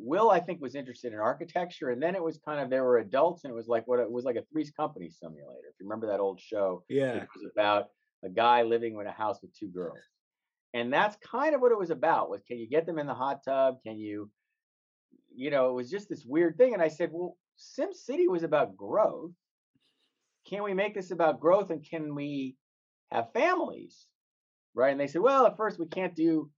[0.00, 2.98] Will, I think, was interested in architecture, and then it was kind of there were
[2.98, 5.68] adults, and it was like what it was like a Three's Company simulator.
[5.68, 7.88] If you remember that old show, yeah, it was about
[8.24, 9.98] a guy living in a house with two girls,
[10.74, 12.30] and that's kind of what it was about.
[12.30, 13.78] Was can you get them in the hot tub?
[13.84, 14.30] Can you,
[15.34, 16.74] you know, it was just this weird thing.
[16.74, 19.32] And I said, well, SimCity was about growth.
[20.48, 22.56] Can we make this about growth, and can we
[23.10, 24.06] have families,
[24.74, 24.92] right?
[24.92, 26.50] And they said, well, at first we can't do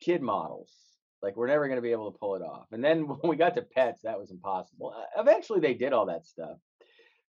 [0.00, 0.72] kid models
[1.22, 2.66] like we're never going to be able to pull it off.
[2.72, 4.94] And then when we got to pets, that was impossible.
[4.96, 6.58] Uh, eventually, they did all that stuff,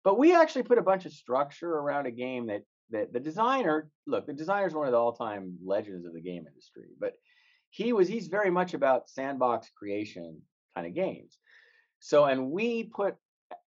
[0.02, 3.88] but we actually put a bunch of structure around a game that that the designer
[4.06, 4.26] look.
[4.26, 7.14] The designer is one of the all-time legends of the game industry, but
[7.70, 10.42] he was he's very much about sandbox creation
[10.74, 11.38] kind of games.
[12.00, 13.16] So, and we put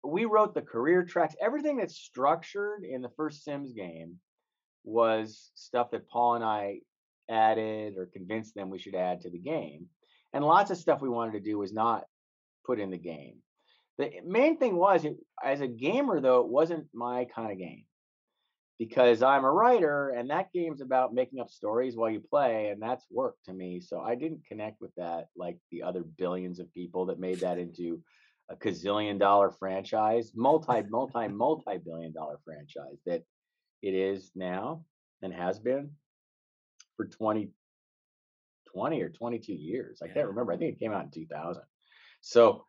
[0.04, 1.34] we wrote the career tracks.
[1.40, 4.16] Everything that's structured in the first Sims game
[4.84, 6.80] was stuff that Paul and I
[7.28, 9.86] added or convinced them we should add to the game
[10.32, 12.04] and lots of stuff we wanted to do was not
[12.66, 13.36] put in the game.
[13.98, 17.84] The main thing was, it, as a gamer though, it wasn't my kind of game
[18.78, 22.80] because I'm a writer and that game's about making up stories while you play, and
[22.80, 23.80] that's work to me.
[23.80, 27.58] So I didn't connect with that like the other billions of people that made that
[27.58, 28.00] into
[28.50, 33.22] a gazillion dollar franchise, multi, multi, multi billion dollar franchise that
[33.82, 34.84] it is now
[35.22, 35.90] and has been
[36.96, 37.50] for 20
[38.72, 40.00] 20 or 22 years.
[40.02, 40.14] I yeah.
[40.14, 40.52] can't remember.
[40.52, 41.62] I think it came out in 2000.
[42.20, 42.64] So,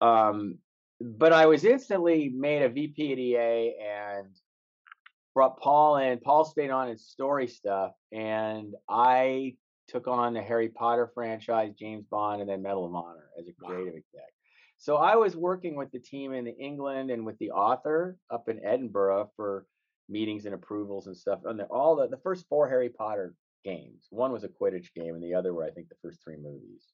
[0.00, 0.58] um,
[1.00, 4.34] but I was instantly made a VP at EA and
[5.34, 6.18] brought Paul in.
[6.18, 9.56] Paul stayed on his story stuff, and I
[9.88, 13.52] took on the Harry Potter franchise, James Bond, and then Medal of Honor as a
[13.52, 13.98] creative wow.
[13.98, 14.32] exec.
[14.78, 18.64] So I was working with the team in England and with the author up in
[18.64, 19.66] Edinburgh for
[20.08, 21.40] meetings and approvals and stuff.
[21.44, 23.34] And all the, the first four Harry Potter
[23.64, 24.06] games.
[24.10, 26.84] One was a Quidditch game, and the other were, I think, the first three movies.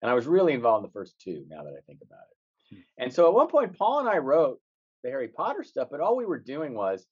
[0.00, 1.44] And I was really involved in the first two.
[1.48, 2.80] Now that I think about it, hmm.
[2.98, 4.58] and so at one point, Paul and I wrote
[5.02, 7.06] the Harry Potter stuff, but all we were doing was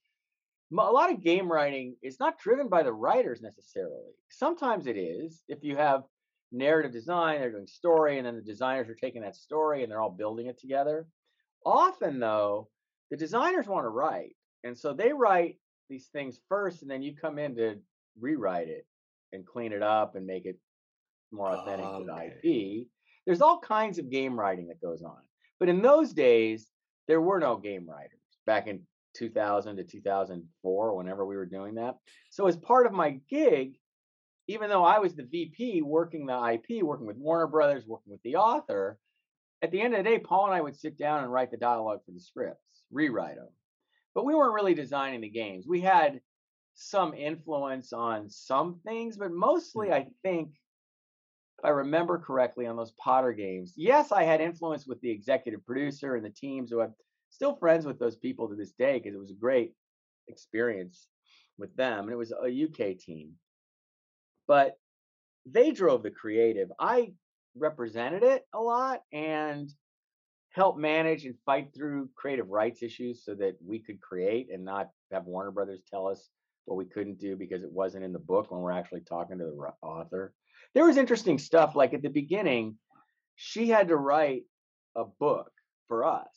[0.72, 4.12] a lot of game writing is not driven by the writers necessarily.
[4.28, 5.42] Sometimes it is.
[5.48, 6.04] If you have
[6.52, 10.00] narrative design, they're doing story, and then the designers are taking that story and they're
[10.00, 11.06] all building it together.
[11.66, 12.68] Often, though,
[13.10, 17.14] the designers want to write, and so they write these things first, and then you
[17.16, 17.76] come in to
[18.18, 18.86] rewrite it
[19.32, 20.58] and clean it up and make it
[21.32, 22.86] more authentic oh, to the IP.
[23.26, 25.18] There's all kinds of game writing that goes on.
[25.58, 26.66] But in those days,
[27.06, 28.80] there were no game writers back in
[29.16, 31.96] 2000 to 2004, whenever we were doing that.
[32.30, 33.74] So, as part of my gig,
[34.46, 38.22] even though I was the VP working the IP, working with Warner Brothers, working with
[38.22, 38.98] the author,
[39.62, 41.56] at the end of the day, Paul and I would sit down and write the
[41.56, 43.48] dialogue for the scripts, rewrite them.
[44.14, 45.66] But we weren't really designing the games.
[45.68, 46.20] We had
[46.80, 49.92] some influence on some things, but mostly hmm.
[49.92, 50.48] I think,
[51.58, 55.64] if I remember correctly, on those Potter games, yes, I had influence with the executive
[55.66, 56.94] producer and the teams who I'm
[57.28, 59.74] still friends with those people to this day because it was a great
[60.26, 61.06] experience
[61.58, 62.04] with them.
[62.04, 63.32] And it was a UK team.
[64.48, 64.78] But
[65.44, 66.72] they drove the creative.
[66.80, 67.12] I
[67.54, 69.70] represented it a lot and
[70.54, 74.88] helped manage and fight through creative rights issues so that we could create and not
[75.12, 76.30] have Warner Brothers tell us
[76.70, 79.44] what we couldn't do because it wasn't in the book when we're actually talking to
[79.44, 80.32] the author.
[80.72, 82.76] There was interesting stuff like at the beginning,
[83.34, 84.44] she had to write
[84.94, 85.50] a book
[85.88, 86.28] for us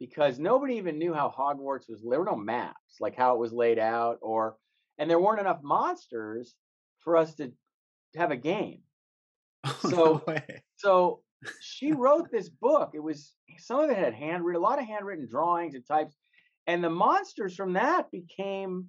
[0.00, 2.02] because nobody even knew how Hogwarts was.
[2.02, 4.56] There were no maps, like how it was laid out, or
[4.98, 6.56] and there weren't enough monsters
[6.98, 7.52] for us to
[8.16, 8.80] have a game.
[9.64, 10.36] Oh, so, no
[10.76, 11.20] so
[11.60, 12.90] she wrote this book.
[12.94, 16.16] It was some of it had handwritten, a lot of handwritten drawings and types,
[16.66, 18.88] and the monsters from that became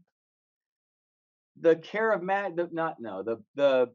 [1.59, 3.89] the care of Matt, the, not no, the the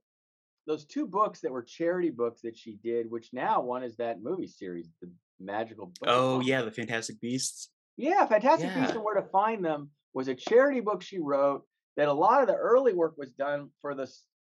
[0.66, 4.23] those two books that were charity books that she did, which now one is that
[4.23, 5.87] movie series, the Magical.
[5.87, 7.71] Book oh yeah, the Fantastic Beasts.
[7.97, 8.81] Yeah, Fantastic yeah.
[8.81, 11.62] Beasts and Where to Find Them was a charity book she wrote.
[11.97, 14.09] That a lot of the early work was done for the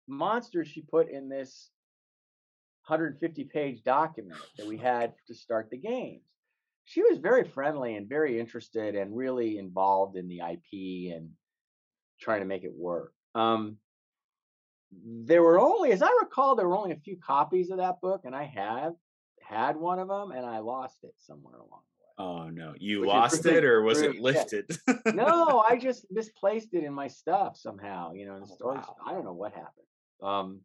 [0.06, 1.70] monsters she put in this
[2.86, 6.22] 150 page document that we had to start the games.
[6.84, 11.30] She was very friendly and very interested and really involved in the IP and
[12.22, 13.12] trying to make it work.
[13.35, 13.76] Um,
[14.92, 18.22] there were only, as I recall, there were only a few copies of that book,
[18.24, 18.94] and I have
[19.40, 21.80] had one of them, and I lost it somewhere along
[22.18, 22.28] the way.
[22.28, 24.70] Oh no, you Which lost really, it, or was really it lifted?
[25.14, 28.12] no, I just misplaced it in my stuff somehow.
[28.12, 28.80] You know, in the Oh, storage.
[28.87, 28.96] wow.
[29.06, 29.87] I don't know what happened.
[30.22, 30.61] Um,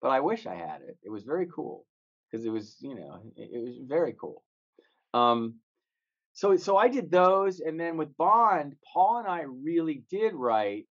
[0.00, 0.96] but I wish I had it.
[1.02, 1.84] It was very cool
[2.30, 4.42] because it was, you know, it, it was very cool.
[5.12, 5.56] Um,
[6.32, 10.86] so so I did those, and then with Bond, Paul and I really did write.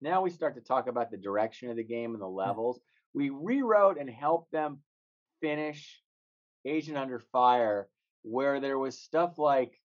[0.00, 2.80] Now we start to talk about the direction of the game and the levels.
[3.14, 4.78] We rewrote and helped them
[5.40, 6.00] finish
[6.64, 7.88] Agent Under Fire,
[8.22, 9.80] where there was stuff like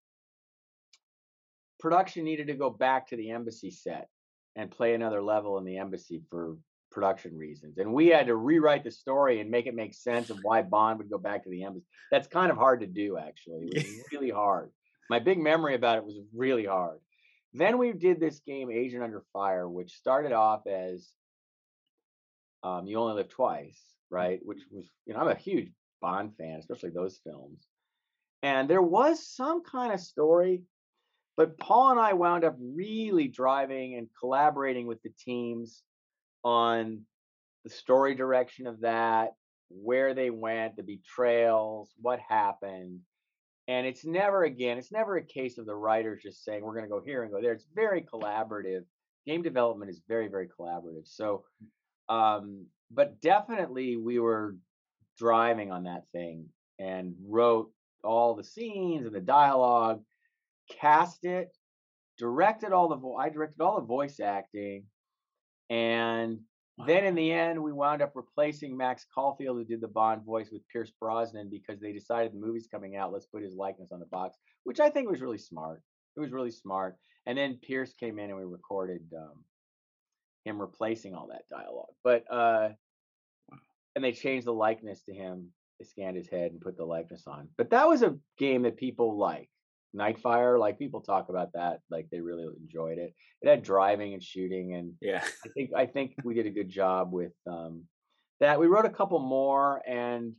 [1.80, 4.10] production needed to go back to the embassy set
[4.56, 6.58] and play another level in the embassy for
[6.91, 7.78] production reasons.
[7.78, 10.97] And we had to rewrite the story and make it make sense of why Bond
[11.00, 11.86] would go back to the embassy.
[12.12, 13.69] That's kind of hard to do, actually.
[13.71, 14.71] It was really hard.
[15.10, 17.00] My big memory about it was really hard.
[17.54, 21.10] Then we did this game, Agent Under Fire, which started off as
[22.64, 24.40] um, You Only Live Twice, right?
[24.44, 25.70] Which was, you know, I'm a huge
[26.02, 27.68] Bond fan, especially those films.
[28.42, 30.64] And there was some kind of story,
[31.38, 35.84] but Paul and I wound up really driving and collaborating with the teams
[36.44, 37.02] on
[37.64, 39.34] the story direction of that,
[39.70, 43.02] where they went, the betrayals, what happened.
[43.72, 46.84] And it's never again, it's never a case of the writers just saying we're going
[46.84, 47.54] to go here and go there.
[47.54, 48.84] It's very collaborative.
[49.26, 51.08] Game development is very, very collaborative.
[51.08, 51.46] So,
[52.10, 54.58] um, but definitely we were
[55.18, 56.48] driving on that thing
[56.80, 57.72] and wrote
[58.04, 60.02] all the scenes and the dialogue,
[60.82, 61.56] cast it,
[62.18, 64.84] directed all the vo- I directed all the voice acting,
[65.70, 66.40] and
[66.88, 70.50] then in the end we wound up replacing Max Caulfield who did the Bond voice
[70.52, 74.00] with Pierce Brosnan because they decided the movie's coming out, let's put his likeness on
[74.00, 75.82] the box, which I think was really smart.
[76.15, 76.98] It was really smart.
[77.26, 79.44] And then Pierce came in and we recorded um,
[80.44, 81.94] him replacing all that dialogue.
[82.04, 82.70] But uh
[83.96, 85.50] and they changed the likeness to him.
[85.80, 87.50] They scanned his head and put the likeness on.
[87.58, 89.50] But that was a game that people like.
[89.95, 93.13] Nightfire, like people talk about that, like they really enjoyed it.
[93.41, 95.23] It had driving and shooting, and yeah.
[95.45, 97.84] I think I think we did a good job with um,
[98.39, 98.60] that.
[98.60, 100.34] We wrote a couple more, and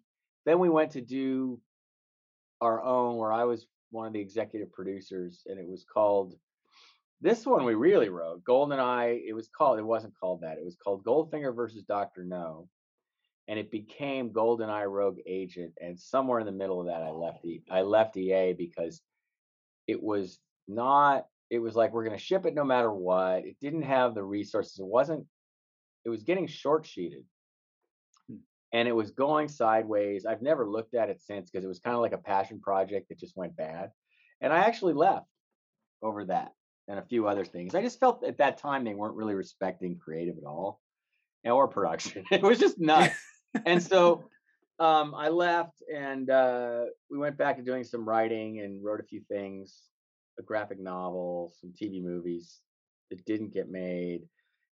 [0.46, 1.60] then we went to do
[2.62, 6.34] our own, where I was one of the executive producers, and it was called.
[7.20, 9.20] This one we really wrote Golden Eye.
[9.24, 9.78] It was called.
[9.78, 10.58] It wasn't called that.
[10.58, 12.68] It was called Goldfinger versus Doctor No,
[13.48, 15.74] and it became Golden Eye Rogue Agent.
[15.80, 19.02] And somewhere in the middle of that, I left the I left EA because
[19.86, 21.26] it was not.
[21.50, 23.44] It was like we're going to ship it no matter what.
[23.44, 24.78] It didn't have the resources.
[24.78, 25.26] It wasn't.
[26.04, 27.24] It was getting short sheeted
[28.28, 28.36] hmm.
[28.72, 30.26] and it was going sideways.
[30.26, 33.08] I've never looked at it since because it was kind of like a passion project
[33.08, 33.90] that just went bad.
[34.40, 35.26] And I actually left
[36.02, 36.52] over that
[36.88, 37.74] and a few other things.
[37.74, 40.80] I just felt at that time they weren't really respecting creative at all
[41.44, 42.24] or production.
[42.30, 43.14] it was just nuts.
[43.64, 44.24] and so
[44.82, 49.04] um, I left and uh, we went back to doing some writing and wrote a
[49.04, 49.82] few things,
[50.40, 52.58] a graphic novel, some TV movies
[53.10, 54.22] that didn't get made,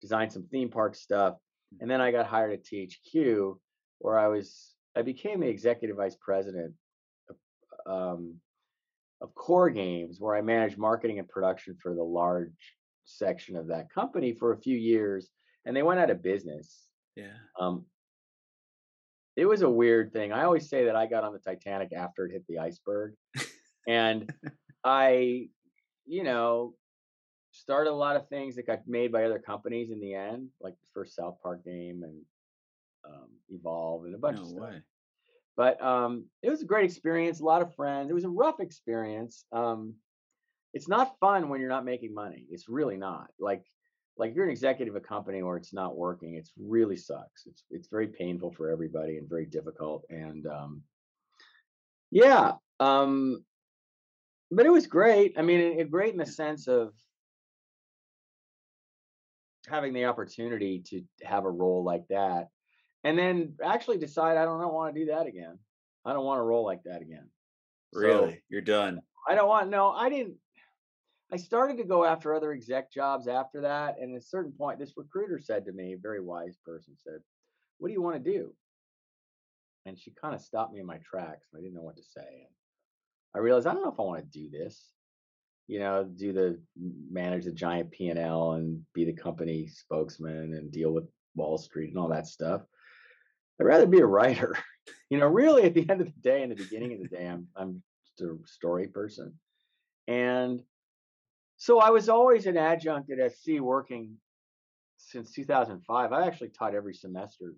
[0.00, 1.34] designed some theme park stuff.
[1.80, 3.58] And then I got hired at THQ
[3.98, 6.72] where I was I became the executive vice president
[7.28, 8.34] of, um,
[9.20, 13.92] of core games, where I managed marketing and production for the large section of that
[13.92, 15.28] company for a few years,
[15.64, 16.86] and they went out of business.
[17.16, 17.34] Yeah.
[17.58, 17.84] Um,
[19.36, 20.32] it was a weird thing.
[20.32, 23.14] I always say that I got on the Titanic after it hit the iceberg,
[23.86, 24.32] and
[24.84, 25.48] I,
[26.06, 26.74] you know,
[27.52, 30.74] started a lot of things that got made by other companies in the end, like
[30.74, 32.20] the first South Park game and
[33.04, 34.60] um, Evolve and a bunch No of stuff.
[34.60, 34.82] way.
[35.56, 37.40] But um, it was a great experience.
[37.40, 38.10] A lot of friends.
[38.10, 39.44] It was a rough experience.
[39.52, 39.94] Um,
[40.74, 42.46] it's not fun when you're not making money.
[42.50, 43.28] It's really not.
[43.40, 43.64] Like
[44.18, 47.46] like if you're an executive of a company where it's not working, it's really sucks.
[47.46, 50.04] It's it's very painful for everybody and very difficult.
[50.08, 50.82] And um,
[52.10, 53.44] yeah, um,
[54.50, 55.34] but it was great.
[55.38, 56.92] I mean, it, it great in the sense of
[59.68, 62.48] having the opportunity to have a role like that
[63.06, 65.58] and then actually decide I don't want to do that again.
[66.04, 67.28] I don't want to roll like that again.
[67.94, 68.42] So, Really?
[68.48, 69.00] You're done.
[69.28, 70.34] I don't want no, I didn't
[71.32, 73.96] I started to go after other exec jobs after that.
[74.00, 77.20] And at a certain point, this recruiter said to me, a very wise person said,
[77.78, 78.54] What do you want to do?
[79.86, 81.48] And she kind of stopped me in my tracks.
[81.52, 82.20] And I didn't know what to say.
[82.20, 82.48] And
[83.34, 84.92] I realized I don't know if I want to do this.
[85.66, 86.60] You know, do the
[87.10, 91.58] manage the giant P and L and be the company spokesman and deal with Wall
[91.58, 92.62] Street and all that stuff.
[93.60, 94.56] I'd rather be a writer.
[95.10, 97.26] You know, really at the end of the day, in the beginning of the day,
[97.26, 99.34] I'm I'm just a story person.
[100.06, 100.62] And
[101.56, 104.16] so I was always an adjunct at SC working
[104.98, 106.12] since 2005.
[106.12, 107.54] I actually taught every semester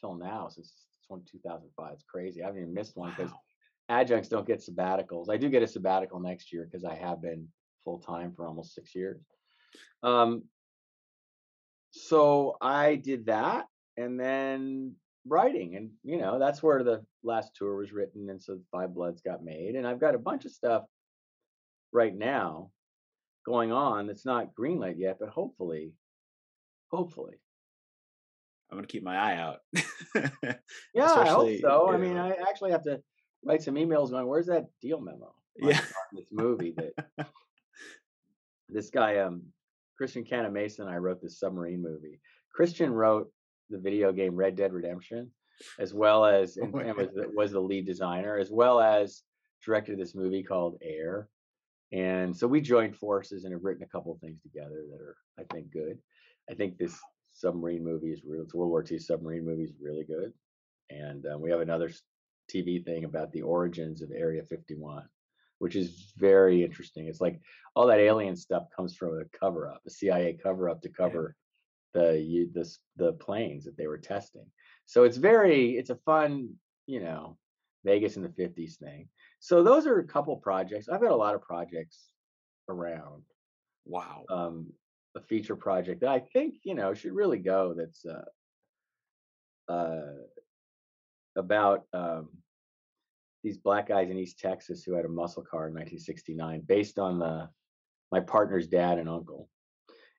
[0.00, 0.72] till now since
[1.10, 1.92] 2005.
[1.92, 2.42] It's crazy.
[2.42, 3.40] I haven't even missed one because Wow.
[3.88, 5.30] adjuncts don't get sabbaticals.
[5.30, 7.48] I do get a sabbatical next year because I have been
[7.84, 9.20] full time for almost six years.
[10.02, 10.44] Um,
[11.90, 13.66] so I did that
[13.96, 14.94] and then
[15.26, 19.22] writing, and you know, that's where the last tour was written, and so Five Bloods
[19.22, 19.74] got made.
[19.74, 20.84] And I've got a bunch of stuff
[21.92, 22.70] right now
[23.46, 25.92] going on that's not greenlit yet, but hopefully,
[26.90, 27.34] hopefully.
[28.70, 29.58] I'm gonna keep my eye out.
[30.94, 31.90] Yeah, I hope so.
[31.90, 33.00] I mean, know, I actually have to
[33.44, 35.80] write some emails going, where's that deal memo yeah.
[36.12, 37.28] this movie that
[38.68, 39.42] this guy, um,
[39.96, 42.20] Christian Cantamessa Mason, I wrote this submarine movie.
[42.54, 43.30] Christian wrote
[43.70, 45.30] the video game Red Dead Redemption,
[45.78, 49.22] as well as Oh and, and was the, was the lead designer, as well as
[49.64, 51.28] directed this movie called Air.
[51.92, 55.16] And so we joined forces and have written a couple of things together that are,
[55.38, 55.98] I think, good.
[56.50, 56.98] I think this
[57.32, 58.42] submarine movie is real.
[58.42, 60.32] It's World War II submarine movie is really good.
[60.90, 61.90] And um, we have another
[62.52, 65.04] TV thing about the origins of Area 51,
[65.58, 67.06] which is very interesting.
[67.06, 67.40] It's like
[67.74, 70.94] all that alien stuff comes from a cover up, a CIA cover up to Yeah.
[70.96, 71.36] cover
[71.94, 74.46] the you the the planes that they were testing.
[74.86, 76.54] So it's very it's a fun,
[76.86, 77.38] you know,
[77.84, 79.08] Vegas in the 50s thing.
[79.40, 80.88] So those are a couple projects.
[80.88, 82.04] I've got a lot of projects
[82.68, 83.22] around.
[83.84, 84.24] Wow.
[84.30, 84.72] Um
[85.16, 90.12] a feature project that I think, you know, should really go that's uh uh
[91.36, 92.28] about um
[93.42, 97.18] these black guys in East Texas who had a muscle car in 1969 based on
[97.18, 97.48] the
[98.10, 99.48] my partner's dad and uncle.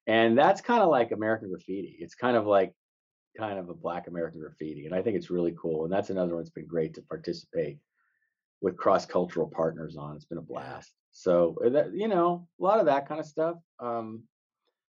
[0.08, 1.98] And that's kind of like American Graffiti.
[2.00, 2.74] It's kind of like
[3.38, 5.84] kind of a black American Graffiti, and I think it's really cool.
[5.84, 7.78] And that's another one that's been great to participate
[8.62, 10.16] with cross-cultural partners on.
[10.16, 10.92] It's been a blast.
[11.12, 13.56] So uh, that you know, a lot of that kind of stuff.
[13.80, 14.24] Um,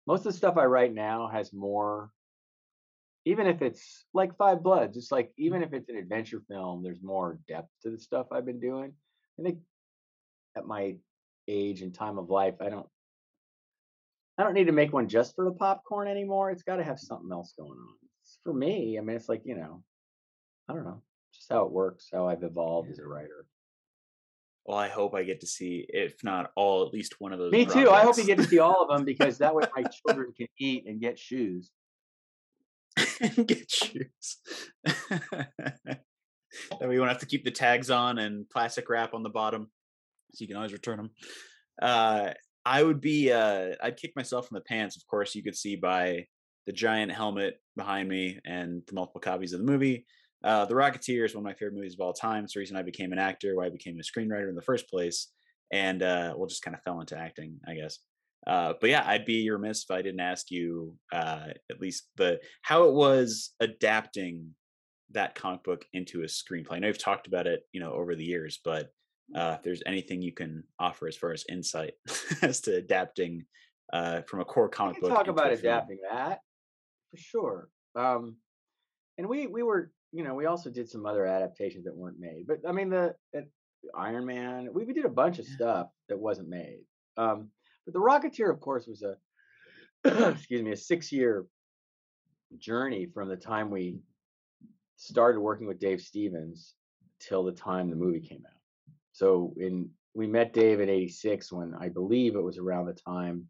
[0.07, 2.11] most of the stuff I write now has more,
[3.25, 4.97] even if it's like Five Bloods.
[4.97, 8.47] It's like even if it's an adventure film, there's more depth to the stuff I've
[8.47, 8.95] been doing.
[9.39, 9.59] I think
[10.57, 10.97] at my
[11.47, 12.87] age and time of life, I don't
[14.39, 16.51] I don't need to make one just for the popcorn anymore.
[16.51, 17.95] It's got to have something else going on.
[18.23, 19.83] It's for me, I mean, it's like, you know,
[20.69, 21.03] I don't know,
[21.35, 23.47] just how it works, how I've evolved as a writer.
[24.69, 27.53] Well, I hope I get to see, if not all, at least one of those
[27.53, 27.89] Me too.
[27.89, 30.49] I hope you get to see all of them because that way my children can
[30.61, 31.71] eat and get shoes.
[33.19, 34.37] and get shoes.
[34.85, 36.03] that
[36.83, 39.71] way you won't have to keep the tags on and plastic wrap on the bottom,
[40.35, 41.11] so you can always return them.
[41.81, 42.33] Uh,
[42.67, 44.97] I would be, uh, I'd kick myself in the pants.
[44.97, 46.27] Of course, you could see by
[46.67, 50.05] the giant helmet behind me and the multiple copies of the movie.
[50.45, 52.45] Uh, the Rocketeer is one of my favorite movies of all time.
[52.45, 54.89] It's the reason I became an actor, why I became a screenwriter in the first
[54.89, 55.29] place,
[55.73, 57.99] and uh, well, just kind of fell into acting, I guess.
[58.47, 62.41] Uh, but yeah, I'd be remiss if I didn't ask you uh, at least the
[62.63, 64.55] how it was adapting
[65.11, 66.73] that comic book into a screenplay.
[66.73, 68.91] I know you've talked about it, you know, over the years, but
[69.35, 71.95] uh, if there's anything you can offer as far as insight
[72.43, 73.45] as to adapting
[73.93, 76.41] uh, from a core comic can book talk about adapting that
[77.11, 77.69] for sure.
[77.95, 78.37] Um,
[79.17, 82.47] and we we were, you know, we also did some other adaptations that weren't made.
[82.47, 83.47] But I mean, the, the
[83.95, 86.81] Iron Man, we, we did a bunch of stuff that wasn't made.
[87.17, 87.51] Um,
[87.85, 89.17] but the Rocketeer, of course, was a
[90.31, 91.47] excuse me, a six year
[92.59, 93.99] journey from the time we
[94.97, 96.75] started working with Dave Stevens
[97.21, 98.61] till the time the movie came out.
[99.13, 103.49] So in we met Dave in 86 when I believe it was around the time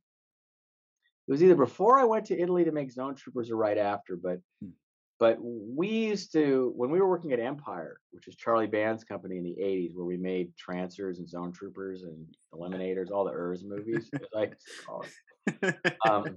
[1.27, 4.17] it was either before I went to Italy to make Zone Troopers or right after,
[4.17, 4.71] but Hmm.
[5.19, 9.37] But we used to when we were working at Empire, which is Charlie Band's company
[9.39, 13.65] in the 80s, where we made Trancers and Zone Troopers and Eliminators, all the Urs
[13.65, 15.13] movies, as I used to call it.
[16.09, 16.37] Um, it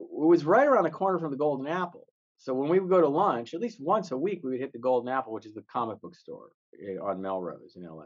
[0.00, 2.06] was right around the corner from the Golden Apple.
[2.38, 4.72] So when we would go to lunch, at least once a week, we would hit
[4.72, 8.04] the Golden Apple, which is the comic book store eh, on Melrose in LA.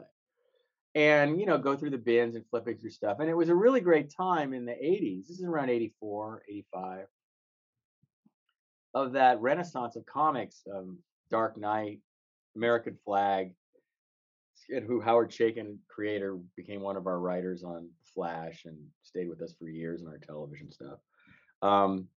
[0.95, 3.17] And, you know, go through the bins and flipping through stuff.
[3.19, 5.27] And it was a really great time in the 80s.
[5.27, 7.05] This is around 84, 85,
[8.93, 10.97] of that renaissance of comics, um,
[11.29, 11.99] Dark Knight,
[12.55, 13.53] American Flagg,
[14.69, 19.41] and who Howard Chaykin, creator, became one of our writers on Flash and stayed with
[19.41, 20.99] us for years in our television stuff.
[21.61, 22.07] Um,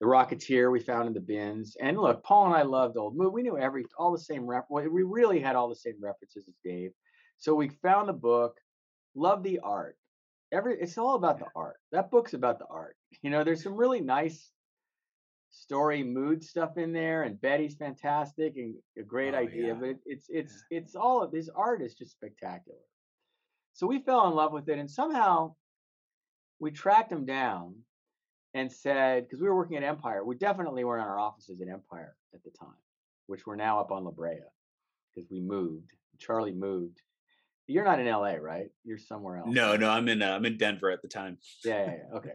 [0.00, 3.30] the Rocketeer we found in the bins, and look, Paul and I loved old movie.
[3.30, 6.54] We knew every all the same well, We really had all the same references as
[6.62, 6.92] Dave.
[7.38, 8.58] So we found the book,
[9.14, 9.96] loved the art.
[10.52, 11.76] Every it's all about the art.
[11.92, 12.96] That book's about the art.
[13.22, 14.50] You know, there's some really nice
[15.56, 19.68] story mood stuff in there, and Betty's fantastic and a great Oh, idea.
[19.68, 19.72] yeah.
[19.74, 22.78] But it, it's it's it's all of this art is just spectacular.
[23.72, 25.54] So we fell in love with it, and somehow
[26.58, 27.74] we tracked him down
[28.54, 31.68] and said, because we were working at Empire, we definitely weren't in our offices at
[31.68, 32.80] Empire at the time,
[33.26, 34.40] which we're now up on La Brea
[35.14, 35.92] because we moved.
[36.18, 37.02] Charlie moved.
[37.66, 38.70] You're not in LA, right?
[38.84, 39.48] You're somewhere else.
[39.50, 41.36] No, no, I'm in uh, I'm in Denver at the time.
[41.64, 42.16] Yeah, yeah, yeah.
[42.16, 42.32] Okay.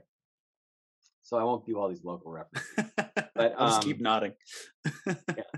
[1.31, 2.67] So I won't do all these local references.
[3.35, 4.33] but I'll just keep um, nodding.
[5.07, 5.43] yeah.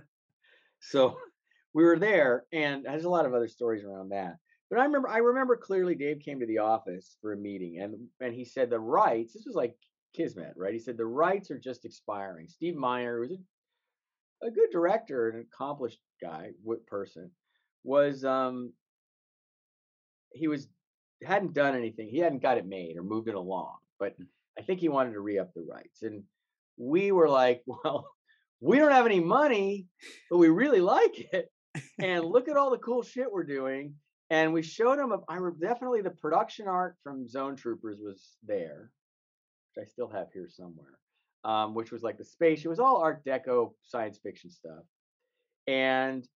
[0.86, 1.18] So
[1.74, 4.36] we were there, and there's a lot of other stories around that.
[4.70, 7.96] But I remember, I remember clearly, Dave came to the office for a meeting, and
[8.20, 9.34] and he said the rights.
[9.34, 9.76] This was like
[10.14, 10.74] Kismet, right?
[10.74, 12.50] He said the rights are just expiring.
[12.50, 17.32] Steve Meyer who was a, a good director, an accomplished guy, wit person,
[17.86, 18.74] was um
[20.34, 20.68] he was
[21.24, 22.10] hadn't done anything.
[22.10, 24.16] He hadn't got it made or moved it along, but
[24.58, 26.04] I think he wanted to re up the rights.
[26.04, 26.24] And
[26.78, 28.08] we were like, well,
[28.60, 29.88] we don't have any money,
[30.30, 31.50] but we really like it.
[32.00, 33.96] And look at all the cool shit we're doing.
[34.30, 38.92] And we showed him, I re- definitely the production art from Zone Troopers was there,
[39.76, 40.98] which I still have here somewhere,
[41.44, 42.64] um, which was like the space.
[42.64, 44.84] It was all Art Deco science fiction stuff.
[45.68, 46.28] And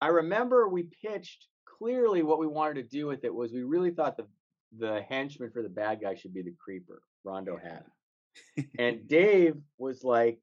[0.00, 1.46] I remember we pitched
[1.78, 4.26] clearly what we wanted to do with it was we really thought the
[4.78, 7.90] the henchman for the bad guy should be the creeper, Rondo Hatton.
[8.78, 10.38] and Dave was like,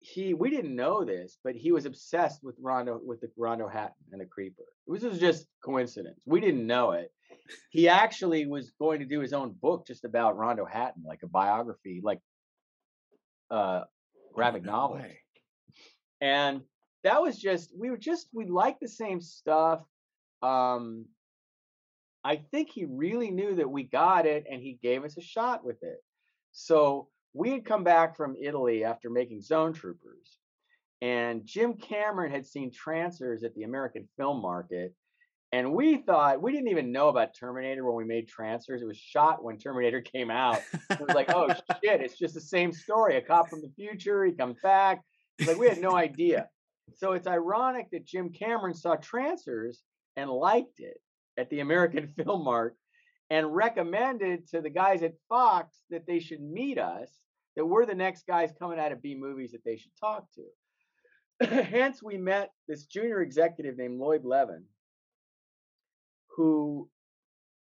[0.00, 3.94] he we didn't know this, but he was obsessed with Rondo with the Rondo Hatton
[4.12, 4.64] and the creeper.
[4.86, 6.20] It was, was just coincidence.
[6.26, 7.10] We didn't know it.
[7.70, 11.26] He actually was going to do his own book just about Rondo Hatton, like a
[11.26, 12.20] biography, like
[13.50, 13.82] uh
[14.34, 14.96] graphic Oh, no novel.
[14.96, 15.18] way.
[16.20, 16.62] And
[17.02, 19.80] that was just we were just we liked the same stuff.
[20.42, 21.06] Um
[22.24, 25.64] I think he really knew that we got it and he gave us a shot
[25.64, 26.02] with it.
[26.52, 30.38] So we had come back from Italy after making Zone Troopers,
[31.02, 34.94] and Jim Cameron had seen Trancers at the American Film Market.
[35.52, 38.82] And we thought we didn't even know about Terminator when we made Trancers.
[38.82, 40.62] It was shot when Terminator came out.
[40.90, 41.48] It was like, oh
[41.84, 43.16] shit, it's just the same story.
[43.16, 45.02] A cop from the future, he comes back.
[45.38, 46.48] It's like we had no idea.
[46.96, 49.82] So it's ironic that Jim Cameron saw Trancers
[50.16, 50.96] and liked it
[51.38, 52.76] at the American Film Mart
[53.30, 57.10] and recommended to the guys at Fox that they should meet us,
[57.56, 61.46] that we're the next guys coming out of B movies that they should talk to.
[61.64, 64.64] Hence, we met this junior executive named Lloyd Levin,
[66.36, 66.88] who,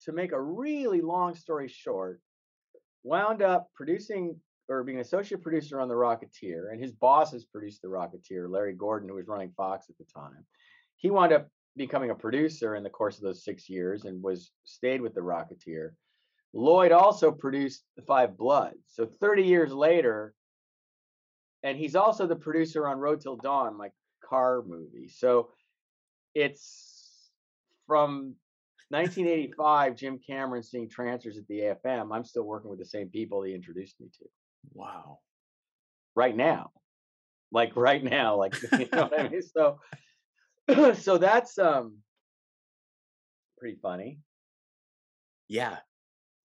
[0.04, 2.20] to make a really long story short,
[3.04, 4.36] wound up producing
[4.68, 9.08] or being associate producer on The Rocketeer, and his bosses produced The Rocketeer, Larry Gordon,
[9.08, 10.46] who was running Fox at the time.
[10.96, 14.50] He wound up becoming a producer in the course of those six years and was
[14.64, 15.90] stayed with The Rocketeer.
[16.52, 18.76] Lloyd also produced The Five Bloods.
[18.88, 20.34] So 30 years later,
[21.62, 23.88] and he's also the producer on Road Till Dawn, my
[24.28, 25.08] car movie.
[25.08, 25.50] So
[26.34, 27.30] it's
[27.86, 28.34] from
[28.90, 32.14] 1985, Jim Cameron seeing Trancers at the AFM.
[32.14, 34.24] I'm still working with the same people he introduced me to
[34.74, 35.20] Wow.
[36.14, 36.70] right now.
[37.50, 39.42] Like right now, like you know what I mean?
[39.42, 39.78] So
[40.94, 41.98] so that's um
[43.58, 44.20] pretty funny.
[45.48, 45.78] Yeah,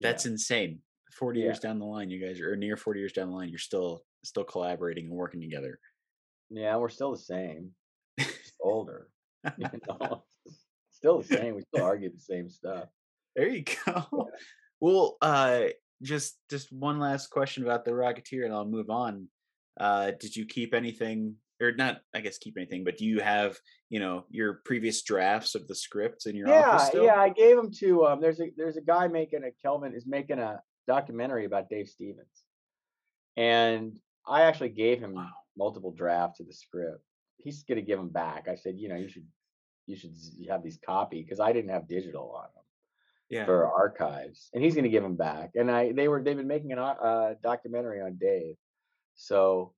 [0.00, 0.80] that's insane.
[1.12, 1.46] Forty Yeah.
[1.46, 3.48] years down the line, you guys are near forty years down the line.
[3.48, 5.78] You're still still collaborating and working together.
[6.50, 7.72] Yeah, we're still the same.
[8.60, 9.08] Older.
[9.58, 10.24] You know?
[10.90, 11.54] Still the same.
[11.54, 12.88] We still argue the same stuff.
[13.36, 14.30] There you go.
[14.80, 15.64] Well, uh,
[16.02, 19.28] just just one last question about the Rocketeer, and I'll move on.
[19.78, 22.00] Uh, did you keep anything, or not?
[22.14, 25.74] I guess keep anything, but do you have you know your previous drafts of the
[25.74, 27.04] scripts in your office Yeah, still?
[27.04, 27.20] yeah.
[27.20, 30.38] I gave them to um there's a there's a guy making a Kelvin is making
[30.38, 32.44] a documentary about Dave Stevens.
[33.36, 33.96] And
[34.26, 35.30] I actually gave him Wow.
[35.56, 37.02] multiple drafts of the script.
[37.38, 38.48] He's gonna give them back.
[38.48, 39.26] I said, you know, you should
[39.86, 40.12] you should
[40.50, 42.64] have these copy because I didn't have digital on them
[43.30, 43.46] Yeah.
[43.46, 45.52] for archives, and he's going to give them back.
[45.54, 48.56] And I, they were, they've been making a uh, documentary on Dave,
[49.14, 49.72] so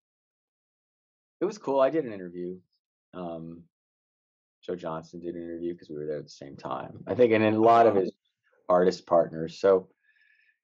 [1.41, 1.81] it was cool.
[1.81, 2.57] I did an interview.
[3.15, 3.63] Um,
[4.65, 7.03] Joe Johnston did an interview because we were there at the same time.
[7.07, 8.13] I think, and then a lot of his
[8.69, 9.59] artist partners.
[9.59, 9.89] So,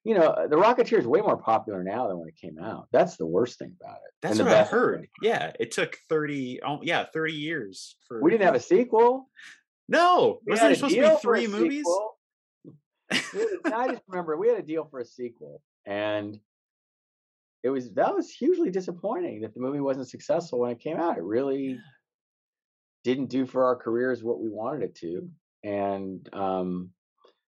[0.05, 2.89] you know, uh, the Rocketeer is way more popular now than when it came out.
[2.93, 4.13] That's the worst thing about it.
[4.23, 4.79] That's what I best thing.
[4.79, 5.09] heard.
[5.23, 6.61] Yeah, it took thirty.
[6.63, 8.23] Oh, yeah, thirty years for.
[8.23, 9.29] We didn't have a sequel.
[9.89, 11.79] No, We wasn't there supposed to be three movies?
[11.79, 12.19] sequel.
[13.11, 16.39] We had a- I just remember we had a deal for a sequel, and
[17.67, 21.19] it was that was hugely disappointing that the movie wasn't successful when it came out.
[21.19, 21.81] It really
[23.03, 25.29] didn't do for our careers what we wanted it to,
[25.65, 26.91] and um,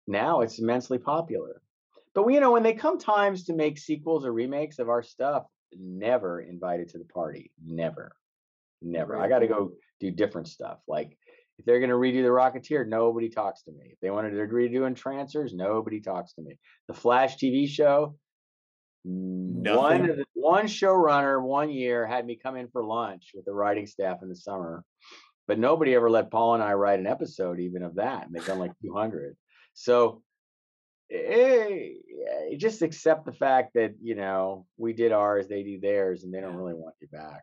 [0.06, 1.60] now it's immensely popular.
[2.14, 5.02] But we, you know, when they come times to make sequels or remakes of our
[5.02, 5.44] stuff,
[5.78, 7.52] never invited to the party.
[7.62, 8.16] Never,
[8.80, 9.18] never.
[9.18, 10.78] I got to go do different stuff.
[10.88, 11.18] Like
[11.58, 13.90] if they're going to redo the Rocketeer, nobody talks to me.
[13.92, 16.56] If they wanted to redo Entrancers, nobody talks to me.
[16.86, 18.16] The Flash TV show,
[19.08, 20.10] Nothing?
[20.10, 23.86] of the, one showrunner one year had me come in for lunch with the writing
[23.86, 24.84] staff in the summer,
[25.46, 28.44] but nobody ever let Paul and I write an episode even of that, and they've
[28.44, 29.36] done like 200.
[29.74, 30.22] So
[31.10, 31.90] eh,
[32.56, 36.40] just accept the fact that you know we did ours, they do theirs, and they
[36.40, 37.42] don't really want you back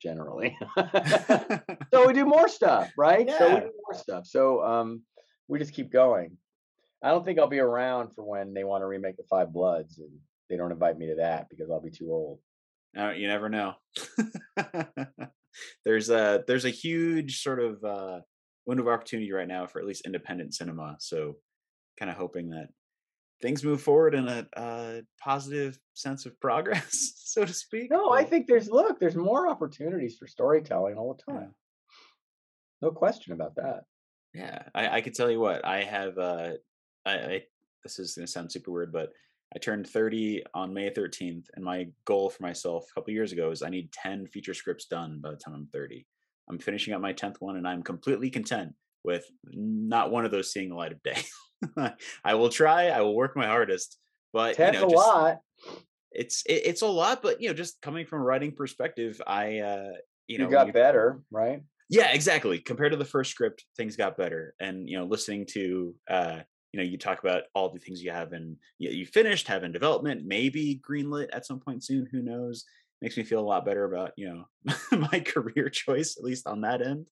[0.00, 0.56] generally.
[1.92, 3.28] so we do more stuff, right?
[3.28, 4.26] So we do more stuff.
[4.26, 5.02] So um,
[5.48, 6.36] we just keep going.
[7.02, 9.98] I don't think I'll be around for when they want to remake the Five Bloods,
[9.98, 10.10] and
[10.48, 12.38] they don't invite me to that because I'll be too old.
[12.96, 13.74] Uh, you never know.
[15.84, 18.20] there's a there's a huge sort of uh,
[18.64, 20.96] window of opportunity right now for at least independent cinema.
[20.98, 21.36] So,
[21.98, 22.68] kind of hoping that
[23.42, 27.90] things move forward in a uh, positive sense of progress, so to speak.
[27.90, 31.54] No, I think there's look, there's more opportunities for storytelling all the time.
[32.82, 33.82] No question about that.
[34.34, 36.18] Yeah, I, I could tell you what I have.
[36.18, 36.52] Uh,
[37.04, 37.42] I, I
[37.82, 39.10] this is gonna sound super weird, but
[39.54, 43.50] I turned 30 on May 13th, and my goal for myself a couple years ago
[43.50, 46.04] is I need 10 feature scripts done by the time I'm 30.
[46.50, 48.72] I'm finishing up my 10th one, and I'm completely content
[49.04, 51.22] with not one of those seeing the light of day.
[52.24, 52.88] I will try.
[52.88, 53.98] I will work my hardest,
[54.32, 55.38] but Ten's you know, a just, lot.
[56.12, 57.22] it's it, it's a lot.
[57.22, 59.90] But you know, just coming from a writing perspective, I uh,
[60.26, 61.62] you You, know got better, right?
[61.88, 62.58] yeah, exactly.
[62.58, 64.54] Compared to the first script, things got better.
[64.60, 66.40] And you know, listening to uh,
[66.76, 69.64] you know, you talk about all the things you have and you, you finished, have
[69.64, 72.06] in development, maybe greenlit at some point soon.
[72.12, 72.66] Who knows?
[73.00, 74.74] Makes me feel a lot better about you know
[75.10, 77.06] my career choice, at least on that end.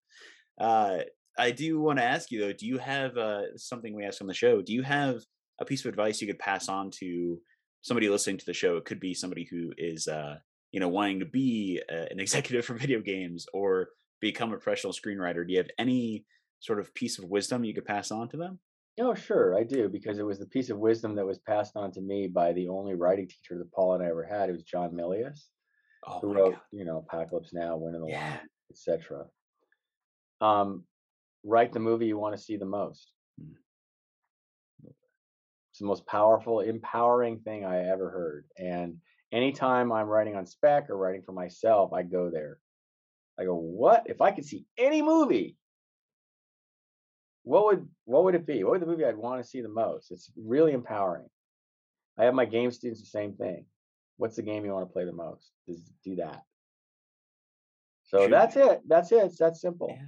[0.61, 0.99] Uh,
[1.39, 4.27] I do want to ask you though, do you have uh, something we ask on
[4.27, 4.61] the show?
[4.61, 5.23] Do you have
[5.59, 7.41] a piece of advice you could pass on to
[7.81, 8.77] somebody listening to the show?
[8.77, 10.37] It could be somebody who is uh,
[10.73, 13.89] you know wanting to be uh, an executive for video games or
[14.21, 15.47] become a professional screenwriter.
[15.47, 16.27] Do you have any
[16.61, 18.59] sort of piece of wisdom you could pass on to them?
[19.01, 21.91] Oh, sure, I do, because it was the piece of wisdom that was passed on
[21.93, 24.49] to me by the only writing teacher that Paul and I ever had.
[24.49, 25.49] It was John Milius,
[26.07, 26.63] Oh who my wrote, god!
[26.71, 28.31] you know, Apocalypse Now, Win in the Yeah.
[28.31, 29.27] Line, etc.
[30.41, 30.85] Um,
[31.43, 33.11] write the movie you want to see the most.
[33.43, 33.55] Mm.
[35.71, 38.47] It's the most powerful, empowering thing I ever heard.
[38.57, 38.99] And
[39.33, 42.61] anytime I'm writing on spec or writing for myself, I go there.
[43.41, 45.57] I go, what if I could see any movie?
[47.45, 48.65] What would what would it be?
[48.65, 50.11] What would the movie I'd want to see the most?
[50.11, 51.29] It's really empowering.
[52.19, 53.67] I have my game students the same thing.
[54.17, 55.51] What's the game you want to play the most?
[55.69, 56.43] Just do that.
[58.05, 58.81] So that's it.
[58.87, 59.25] That's it.
[59.25, 59.89] It's that simple.
[59.91, 60.07] Yeah.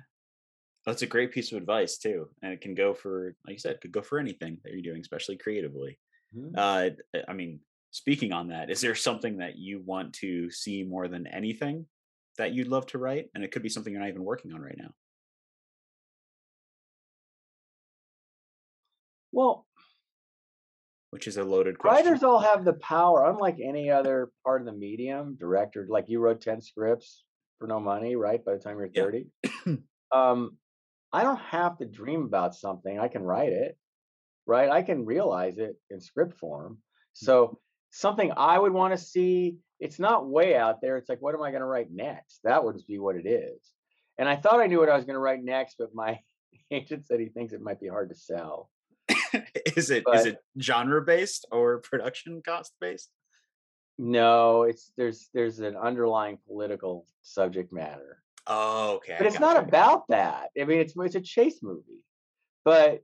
[0.84, 3.74] That's a great piece of advice too, and it can go for, like you said,
[3.74, 5.98] it could go for anything that you're doing, especially creatively.
[6.34, 6.52] Mhm.
[6.56, 7.60] Uh, I mean,
[7.90, 11.86] speaking on that, is there something that you want to see more than anything
[12.38, 13.30] that you'd love to write?
[13.34, 14.94] And it could be something you're not even working on right now.
[19.36, 19.66] Well,
[21.10, 22.06] which is a loaded question.
[22.06, 25.36] writers all have the power, unlike any other part of the medium.
[25.38, 27.22] Director, like you wrote 10 scripts
[27.58, 28.42] for no money, right?
[28.42, 29.02] By the time you're Yeah.
[29.02, 29.26] 30.
[30.10, 30.56] um,
[31.12, 32.98] I don't have to dream about something.
[32.98, 33.76] I can write it,
[34.46, 34.70] right?
[34.70, 36.78] I can realize it in script form.
[37.12, 37.60] So
[37.90, 40.96] something I would want to see, it's not way out there.
[40.96, 42.40] It's like, what am I going to write next?
[42.44, 43.60] That would be what it is.
[44.16, 46.20] And I thought I knew what I was going to write next, but my
[46.70, 48.70] agent said he thinks it might be hard to sell.
[49.76, 53.10] Is it is but- it genre based or production cost based?
[53.98, 58.22] No, it's there's there's an underlying political subject matter.
[58.46, 59.16] Oh, okay.
[59.18, 60.50] But it's not about that.
[60.60, 62.04] I mean, it's it's a chase movie,
[62.64, 63.02] but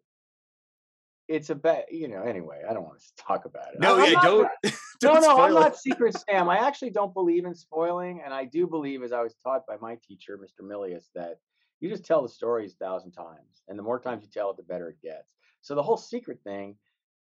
[1.29, 2.23] it's about you know.
[2.23, 3.81] Anyway, I don't want to talk about it.
[3.81, 4.49] No, I'm yeah, not- don't.
[5.03, 5.55] No, don't no, I'm it.
[5.55, 6.49] not Secret Sam.
[6.49, 9.75] I actually don't believe in spoiling, and I do believe, as I was taught by
[9.81, 10.65] my teacher, Mr.
[10.65, 11.39] Milius, that
[11.81, 14.59] you just tell the stories a thousand times, and the more times you tell it,
[14.59, 15.33] the better it gets.
[15.63, 16.77] So the whole secret thing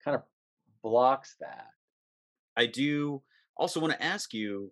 [0.03, 0.23] kind of
[0.83, 1.67] blocks that.
[2.55, 3.21] I do
[3.57, 4.71] also want to ask you: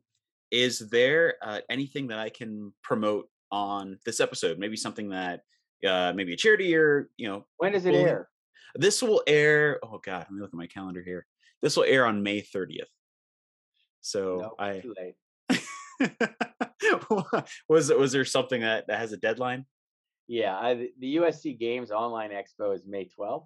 [0.52, 4.58] Is there uh, anything that I can promote on this episode?
[4.60, 5.42] Maybe something that,
[5.86, 8.30] uh, maybe a charity or you know, When does it Well, air?
[8.76, 9.80] this will air.
[9.84, 11.26] Oh God, let me look at my calendar here.
[11.62, 12.90] This will air on May thirtieth.
[14.02, 15.16] So No, I too late.
[17.70, 19.66] was was there something that, that has a deadline?
[20.28, 23.46] Yeah, I, the- the USC Games Online Expo is May 12th.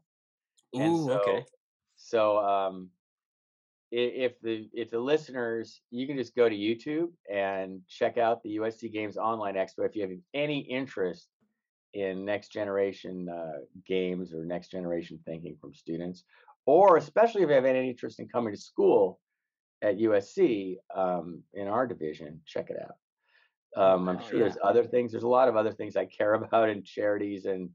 [0.74, 1.46] And Ooh, so, okay.
[1.98, 2.90] So um,
[3.92, 8.58] if the if the listeners, you can just go to YouTube and check out the
[8.58, 11.28] USC Games Online Expo if you have any interest
[11.94, 16.24] in next generation uh, games or next generation thinking from students,
[16.66, 19.20] or especially if you have any interest in coming to school
[19.82, 22.96] at USC um, in our division, check it out.
[23.82, 25.12] Um, I'm wow, sure there's other things.
[25.12, 27.70] There's a lot of other things I care about in charities and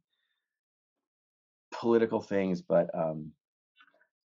[1.84, 3.30] political things, but um,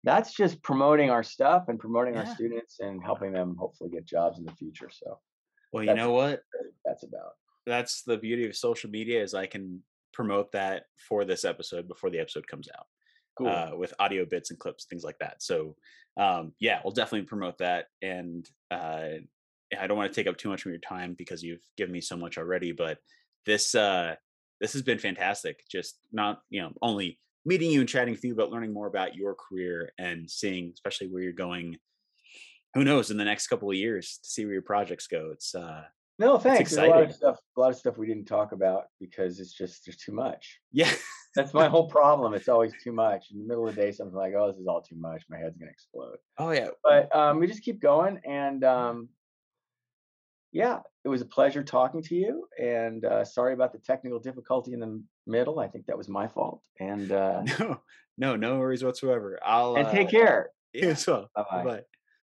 [0.05, 4.39] that's just promoting our stuff and promoting our students and helping them hopefully get jobs
[4.39, 4.91] in the future.
[4.93, 5.19] So
[5.73, 6.41] Well, you know what?
[6.55, 7.33] what that's about.
[7.67, 9.83] That's the beauty of social media is I can
[10.13, 12.87] promote that for this episode before the episode comes out.
[13.37, 13.49] Cool.
[13.49, 15.37] uh, with audio bits and clips, things like that.
[15.43, 15.77] So,
[16.17, 17.87] um, yeah, we'll definitely promote that.
[18.03, 19.23] And uh,
[19.79, 22.01] I don't want to take up too much of your time because you've given me
[22.01, 22.73] so much already.
[22.73, 22.99] But
[23.47, 24.17] this uh,
[24.61, 25.63] this has been fantastic.
[25.71, 29.17] Just not you know only meeting you and chatting with you, but learning more about
[29.17, 31.79] your career and seeing, especially where you're going.
[32.75, 35.31] Who knows in the next couple of years to see where your projects go.
[35.33, 35.85] It's uh,
[36.19, 36.77] no, thanks.
[36.77, 39.87] A lot of stuff, a lot of stuff we didn't talk about because it's just
[39.87, 40.59] there's too much.
[40.73, 40.91] yeah,
[41.35, 42.35] That's my whole problem.
[42.35, 43.31] It's always too much.
[43.31, 45.23] In the middle of the day, something like, oh, this is all too much.
[45.31, 46.17] My head's gonna explode.
[46.39, 49.09] oh yeah, But um, we just keep going, and um,
[50.53, 52.47] yeah, it was a pleasure talking to you.
[52.61, 55.59] And uh, sorry about the technical difficulty in the middle.
[55.61, 56.63] I think that was my fault.
[56.81, 57.81] And uh, no,
[58.17, 59.39] no, no worries whatsoever.
[59.45, 60.51] I'll and uh, take care.
[60.73, 61.31] You as well.
[61.35, 61.65] Bye.
[61.65, 61.83] Bye.